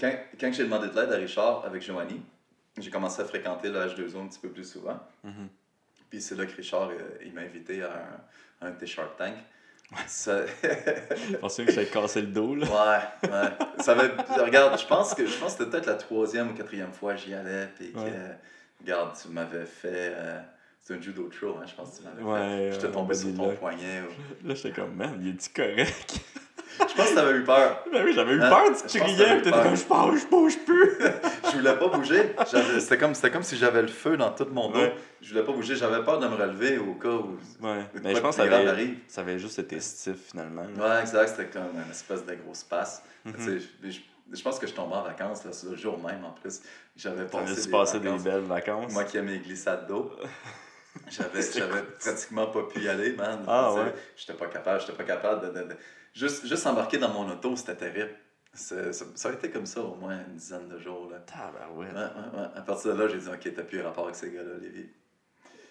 [0.00, 2.22] quand, quand j'ai demandé de l'aide à Richard avec Joanie,
[2.78, 4.98] j'ai commencé à fréquenter le H2O un petit peu plus souvent.
[5.24, 5.48] Mhm.
[6.08, 7.92] Puis c'est là que Richard euh, il m'a invité à
[8.62, 9.34] un, un de tes Shark Tank.
[10.06, 10.44] Ça-
[11.30, 12.66] Je pensais que j'avais cassé le dos, là.
[13.22, 13.82] Ouais, ouais.
[13.82, 14.10] Ça avait,
[14.42, 17.20] regarde, je pense que je pense que c'était peut-être la troisième ou quatrième fois que
[17.20, 17.68] j'y allais.
[17.76, 18.12] Puis que, Ouais.
[18.80, 20.12] regarde, tu m'avais fait.
[20.16, 20.40] euh,
[20.80, 22.72] c'est un judo throw, hein, je pense que tu m'avais Ouais, fait.
[22.72, 23.54] J'étais tombé sur ton là.
[23.56, 24.02] poignet.
[24.02, 26.20] ou- Là, j'étais comme, man, il est-tu correct?
[26.78, 27.84] Je pense que t'avais eu peur.
[27.92, 28.48] Ben oui, j'avais eu Hein?
[28.50, 30.98] peur, tu criais, t'étais comme je bouge, je bouge plus.
[31.52, 32.34] Je voulais pas bouger.
[32.80, 34.80] C'était comme, comme si j'avais le feu dans tout mon dos.
[34.80, 34.94] Ouais.
[35.20, 35.76] Je voulais pas bouger.
[35.76, 37.38] J'avais peur de me relever au cas où.
[37.60, 38.98] Ouais, mais quoi je pense que ça avait, arrive.
[39.06, 40.62] ça avait juste été stiff finalement.
[40.62, 41.28] Ouais, exact.
[41.28, 43.02] C'était comme une espèce de grosse passe.
[43.24, 43.34] Mhm.
[43.34, 43.60] Tu
[43.92, 44.00] sais,
[44.32, 46.60] je, pense que je tombais en vacances là, ce le jour même en plus.
[46.96, 48.24] J'avais passé, des passé des vacances.
[48.24, 48.92] belles vacances?
[48.92, 50.10] Moi qui aime les glissades d'eau.
[51.10, 53.40] J'avais, pratiquement pas pu y aller, man.
[53.46, 53.92] Ah, ouais.
[54.16, 55.60] J'étais pas capable, j'étais pas capable de.
[55.60, 55.76] de- de-
[56.14, 58.10] Juste, juste embarquer dans mon auto, c'était terrible.
[58.52, 61.10] Ça, ça a été comme ça au moins une dizaine de jours.
[61.10, 61.18] Là.
[61.76, 62.46] Ouais, ouais, ouais.
[62.54, 64.86] À partir de là, j'ai dit, OK, t'as plus rapport avec ces gars-là, Lévi.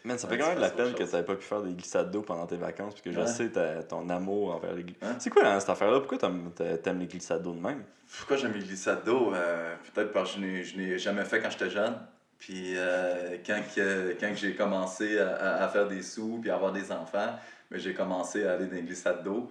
[0.04, 2.12] Man, ça fait quand même de la peine que t'avais pas pu faire des glissades
[2.12, 3.50] d'eau pendant tes vacances, parce que je sais
[3.88, 5.16] ton amour envers les glissades.
[5.20, 6.02] C'est quoi hein, cette affaire-là?
[6.02, 7.84] Pourquoi t'aimes les glissades d'eau de même?
[8.18, 9.34] Pourquoi j'aime les glissades d'eau?
[9.34, 11.96] Euh, Peut-être parce que je n'ai- jamais fait quand j'étais jeune.
[12.38, 16.74] Puis euh, quand, que- quand que j'ai commencé à, faire des sous puis à avoir
[16.74, 17.39] des enfants,
[17.72, 19.50] mais j'ai commencé à aller dans les glissades d'eau.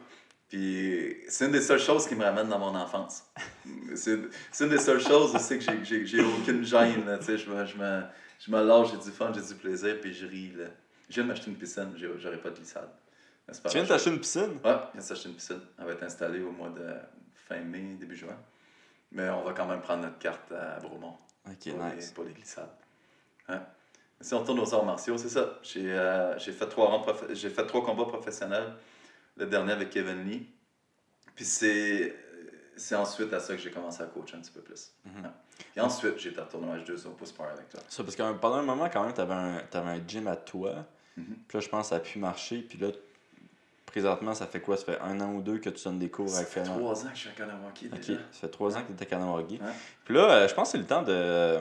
[0.52, 3.24] Puis c'est une des seules choses qui me ramène dans mon enfance.
[3.94, 4.18] c'est
[4.50, 7.06] c'est une des seules choses aussi que j'ai- aucune gêne.
[7.06, 8.02] là, tu sais, je, me, je, me,
[8.38, 10.52] je me lâche, j'ai du fun, j'ai du plaisir, puis je ris.
[10.54, 10.66] Là.
[11.08, 12.90] Je viens de m'acheter une piscine, j'aurais pas de glissade.
[13.50, 14.42] Tu viens de t'acheter une piscine?
[14.62, 15.60] Ouais, il vient de s'acheter une piscine.
[15.78, 16.86] Elle va être installée au mois de
[17.48, 18.36] fin mai, début juin.
[19.10, 21.16] Mais on va quand même prendre notre carte à Bromont
[21.48, 22.10] Ok, pour, les, nice.
[22.10, 22.68] pour les glissades.
[23.48, 23.56] Ouais.
[24.20, 25.58] Si on retourne aux arts martiaux, c'est ça.
[25.62, 26.36] J'ai euh,
[26.70, 28.74] trois prof- fait trois combats professionnels.
[29.36, 30.46] Le dernier avec Kevin Lee.
[31.34, 32.14] Puis c'est
[32.76, 34.92] c'est ensuite à ça que j'ai commencé à coacher un petit peu plus.
[35.04, 35.30] Mhm.
[35.76, 37.80] Et ensuite, j'ai été à H2O pour avec toi.
[37.88, 40.86] Ça, parce que pendant un moment, quand même, t'avais un, t'avais un gym à toi.
[41.16, 41.24] Mhm.
[41.48, 42.58] Puis là, je pense que ça a pu marcher.
[42.62, 42.88] Puis là,
[43.86, 44.76] présentement, ça fait quoi?
[44.78, 46.78] Ça fait un an ou deux que tu donnes des cours Ça avec fait Fernand?
[46.78, 48.12] trois ans que je suis à Kanawaki Ok, déjà.
[48.32, 49.58] ça fait trois ans que tu étais à Kanawagi.
[49.62, 49.72] Ouais.
[50.04, 51.12] Puis là, euh, je pense que c'est le temps de.
[51.12, 51.60] euh,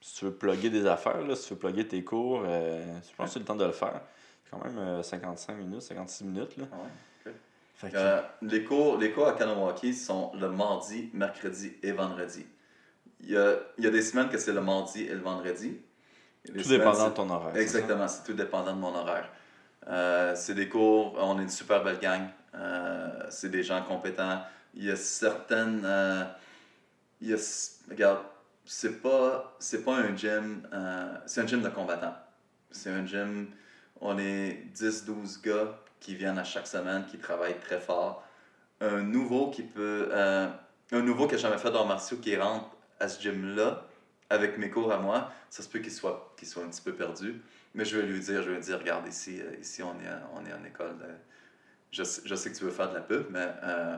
[0.00, 3.14] si tu veux plugger des affaires, là, si tu veux plugger tes cours, euh, je
[3.14, 4.00] pense que c'est le temps de le faire.
[4.50, 6.56] Quand même euh, 55 minutes, 56 minutes.
[6.56, 6.64] Là.
[6.72, 7.32] Ah ouais.
[7.74, 12.46] Fait que- Euh, les, cours, les cours à Kanawaki sont le mardi, mercredi et vendredi.
[13.20, 15.78] Il y a, il y a des semaines que c'est le mardi et le vendredi.
[16.46, 17.56] Des tout semaines, dépendant de ton horaire.
[17.56, 19.28] Exactement, c'est tout dépendant de mon horaire.
[19.86, 22.22] Euh, c'est des cours, on est une super belle gang.
[22.54, 24.42] Euh, c'est des gens compétents.
[24.74, 25.82] Il y a certaines.
[25.84, 26.24] euh,
[27.20, 27.36] il y a,
[27.90, 28.20] regarde,
[28.64, 30.66] c'est pas, c'est pas un gym.
[30.72, 32.14] euh, c'est un gym de combattants.
[32.70, 33.48] C'est un gym.
[34.00, 38.24] On est 10-12 gars qui viennent à chaque semaine, qui travaillent très fort.
[38.80, 40.08] Un nouveau qui peut.
[40.12, 40.48] euh,
[40.92, 42.66] un nouveau qui n'a jamais fait d'arts martiaux qui rentre
[43.00, 43.84] à ce gym-là
[44.30, 47.40] avec mes cours à moi, ça se peut qu'il soit, soit un petit peu perdu.
[47.74, 50.08] Mais je vais lui dire, je vais lui dire, regarde, ici, euh, ici on, est,
[50.34, 50.96] on est en école.
[51.90, 53.96] je, sais- je sais que tu veux faire de la pub, mais euh,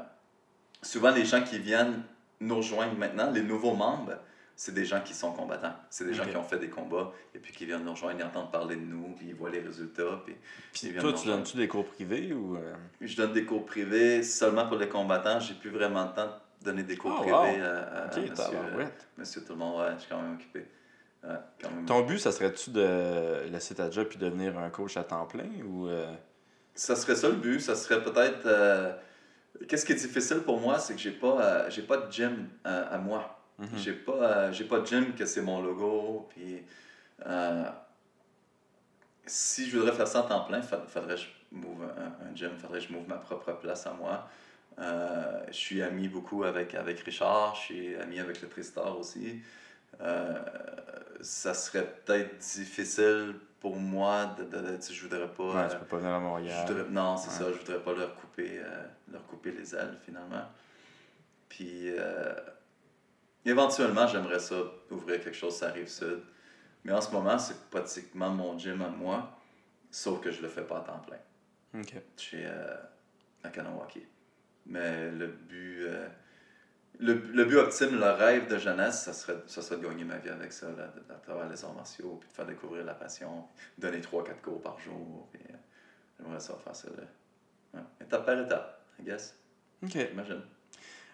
[0.83, 2.03] souvent les gens qui viennent
[2.41, 4.15] nous rejoindre maintenant, les nouveaux membres,
[4.61, 5.73] c'est des gens qui sont combattants.
[5.89, 8.25] C'est des gens qui ont fait des combats et puis qui viennent nous rejoindre, ils
[8.27, 10.21] entendent parler de nous, puis ils voient les résultats.
[10.27, 10.37] Puis
[10.75, 12.57] Puis ils toi, tu donnes-tu des cours privés ou.
[12.57, 15.41] euh, Je donne des cours privés seulement pour les combattants.
[15.41, 16.27] J'ai plus vraiment le temps
[16.61, 17.33] de donner des cours Ah, privés
[17.63, 17.65] wow.
[17.65, 19.09] à, à- à Ok, monsieur, tabarouette.
[19.17, 19.81] monsieur tout le monde.
[19.81, 20.67] Ouais, je suis quand même occupé.
[21.25, 21.31] Ouais,
[21.63, 25.05] quand même Ton but, ça serait-tu de laisser ta job puis devenir un coach à
[25.05, 25.89] temps plein ou.
[25.89, 26.13] euh,
[26.75, 27.61] Ça serait ça le but.
[27.61, 28.45] Ça serait peut-être.
[28.45, 28.93] euh,
[29.69, 32.47] Qu'est-ce qui est difficile pour moi, c'est que j'ai pas, euh, j'ai pas de gym
[32.67, 33.39] euh, à moi.
[33.61, 33.79] Mhm.
[33.79, 36.29] J'ai pas, euh, j'ai pas de gym que c'est mon logo.
[36.35, 36.63] Puis,
[37.27, 37.65] euh,
[39.27, 42.35] si je voudrais faire ça en temps plein, il faudrait que je move un, un
[42.35, 44.29] gym, faudrait que je move ma propre place à moi.
[44.79, 49.41] Euh, je suis ami beaucoup avec, avec Richard, je suis ami avec le Tristar aussi.
[50.01, 50.35] Euh,
[51.21, 55.43] ça serait peut-être difficile pour moi de, de, de- je voudrais pas.
[55.45, 56.67] Ouais, euh, tu peux pas venir à je Montréal.
[56.67, 57.51] voudrais- non, c'est Ouais.
[57.51, 57.53] ça.
[57.53, 60.45] Je voudrais pas leur couper, euh, leur couper les ailes, finalement.
[61.51, 62.33] Puis, euh,
[63.45, 64.57] éventuellement, j'aimerais ça,
[64.91, 66.23] ouvrir quelque chose, ça rive sud.
[66.85, 69.39] Mais en ce moment, c'est pratiquement mon gym à moi,
[69.91, 71.81] sauf que je le fais pas à temps plein.
[71.81, 71.95] Ok.
[72.17, 72.77] Chez euh,
[73.45, 74.03] à Kanawaki.
[74.67, 76.09] Mais le but, euh,
[76.99, 80.17] le, le but optime, le rêve de jeunesse, ça serait, ça serait de gagner ma
[80.19, 82.95] vie avec ça, là, de- à travers les arts martiaux, puis de faire découvrir la
[82.95, 83.47] passion,
[83.79, 85.29] donner 3-4 cours par jour.
[85.33, 85.55] Puis, euh,
[86.19, 86.89] j'aimerais ça faire ça.
[86.89, 87.03] Là.
[87.75, 87.87] Ouais.
[88.07, 89.39] Étape par étape, I guess.
[89.83, 89.91] Ok.
[89.93, 90.43] J'imagine.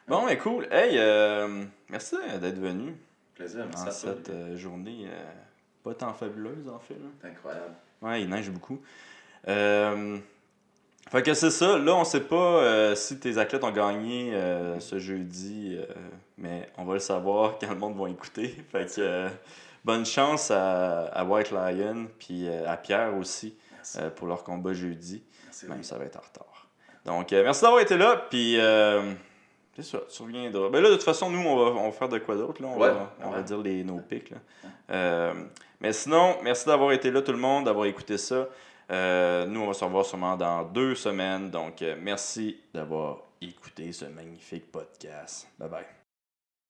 [0.08, 0.68] Bon, mais cool.
[0.70, 2.94] Hey, euh, merci d'être venu
[3.34, 5.32] Plaisir, merci cette euh, journée euh,
[5.82, 6.94] pas tant fabuleuse, en fait.
[6.94, 7.08] Là.
[7.20, 7.74] C'est incroyable.
[8.00, 8.80] Ouais, il neige beaucoup.
[9.44, 11.76] Fait que c'est ça.
[11.78, 14.32] Là, on sait pas si tes athlètes ont gagné
[14.80, 15.76] ce jeudi,
[16.38, 18.56] mais on va le savoir quand le monde va écouter.
[18.70, 19.28] Fait que
[19.84, 23.56] bonne chance à, à White Lion puis à Pierre aussi
[24.16, 25.84] pour leur combat jeudi, merci même oui.
[25.84, 26.68] si ça va être en retard.
[27.04, 28.24] Donc, merci d'avoir été là.
[28.28, 28.58] Puis,
[29.76, 30.68] c'est ça, tu reviendras.
[30.70, 32.60] Ben là, de toute façon, nous, on va, on va faire de quoi d'autre.
[32.62, 32.68] là?
[32.68, 34.30] On, Ouais, va, on va dire les, nos pics.
[34.30, 34.36] là.
[34.90, 35.34] Euh,
[35.80, 38.48] mais sinon, merci d'avoir été là, tout le monde, d'avoir écouté ça.
[38.90, 41.50] Euh, nous, on va se revoir sûrement dans deux semaines.
[41.50, 45.48] Donc, euh, merci d'avoir écouter ce magnifique podcast.
[45.58, 45.95] Bye bye.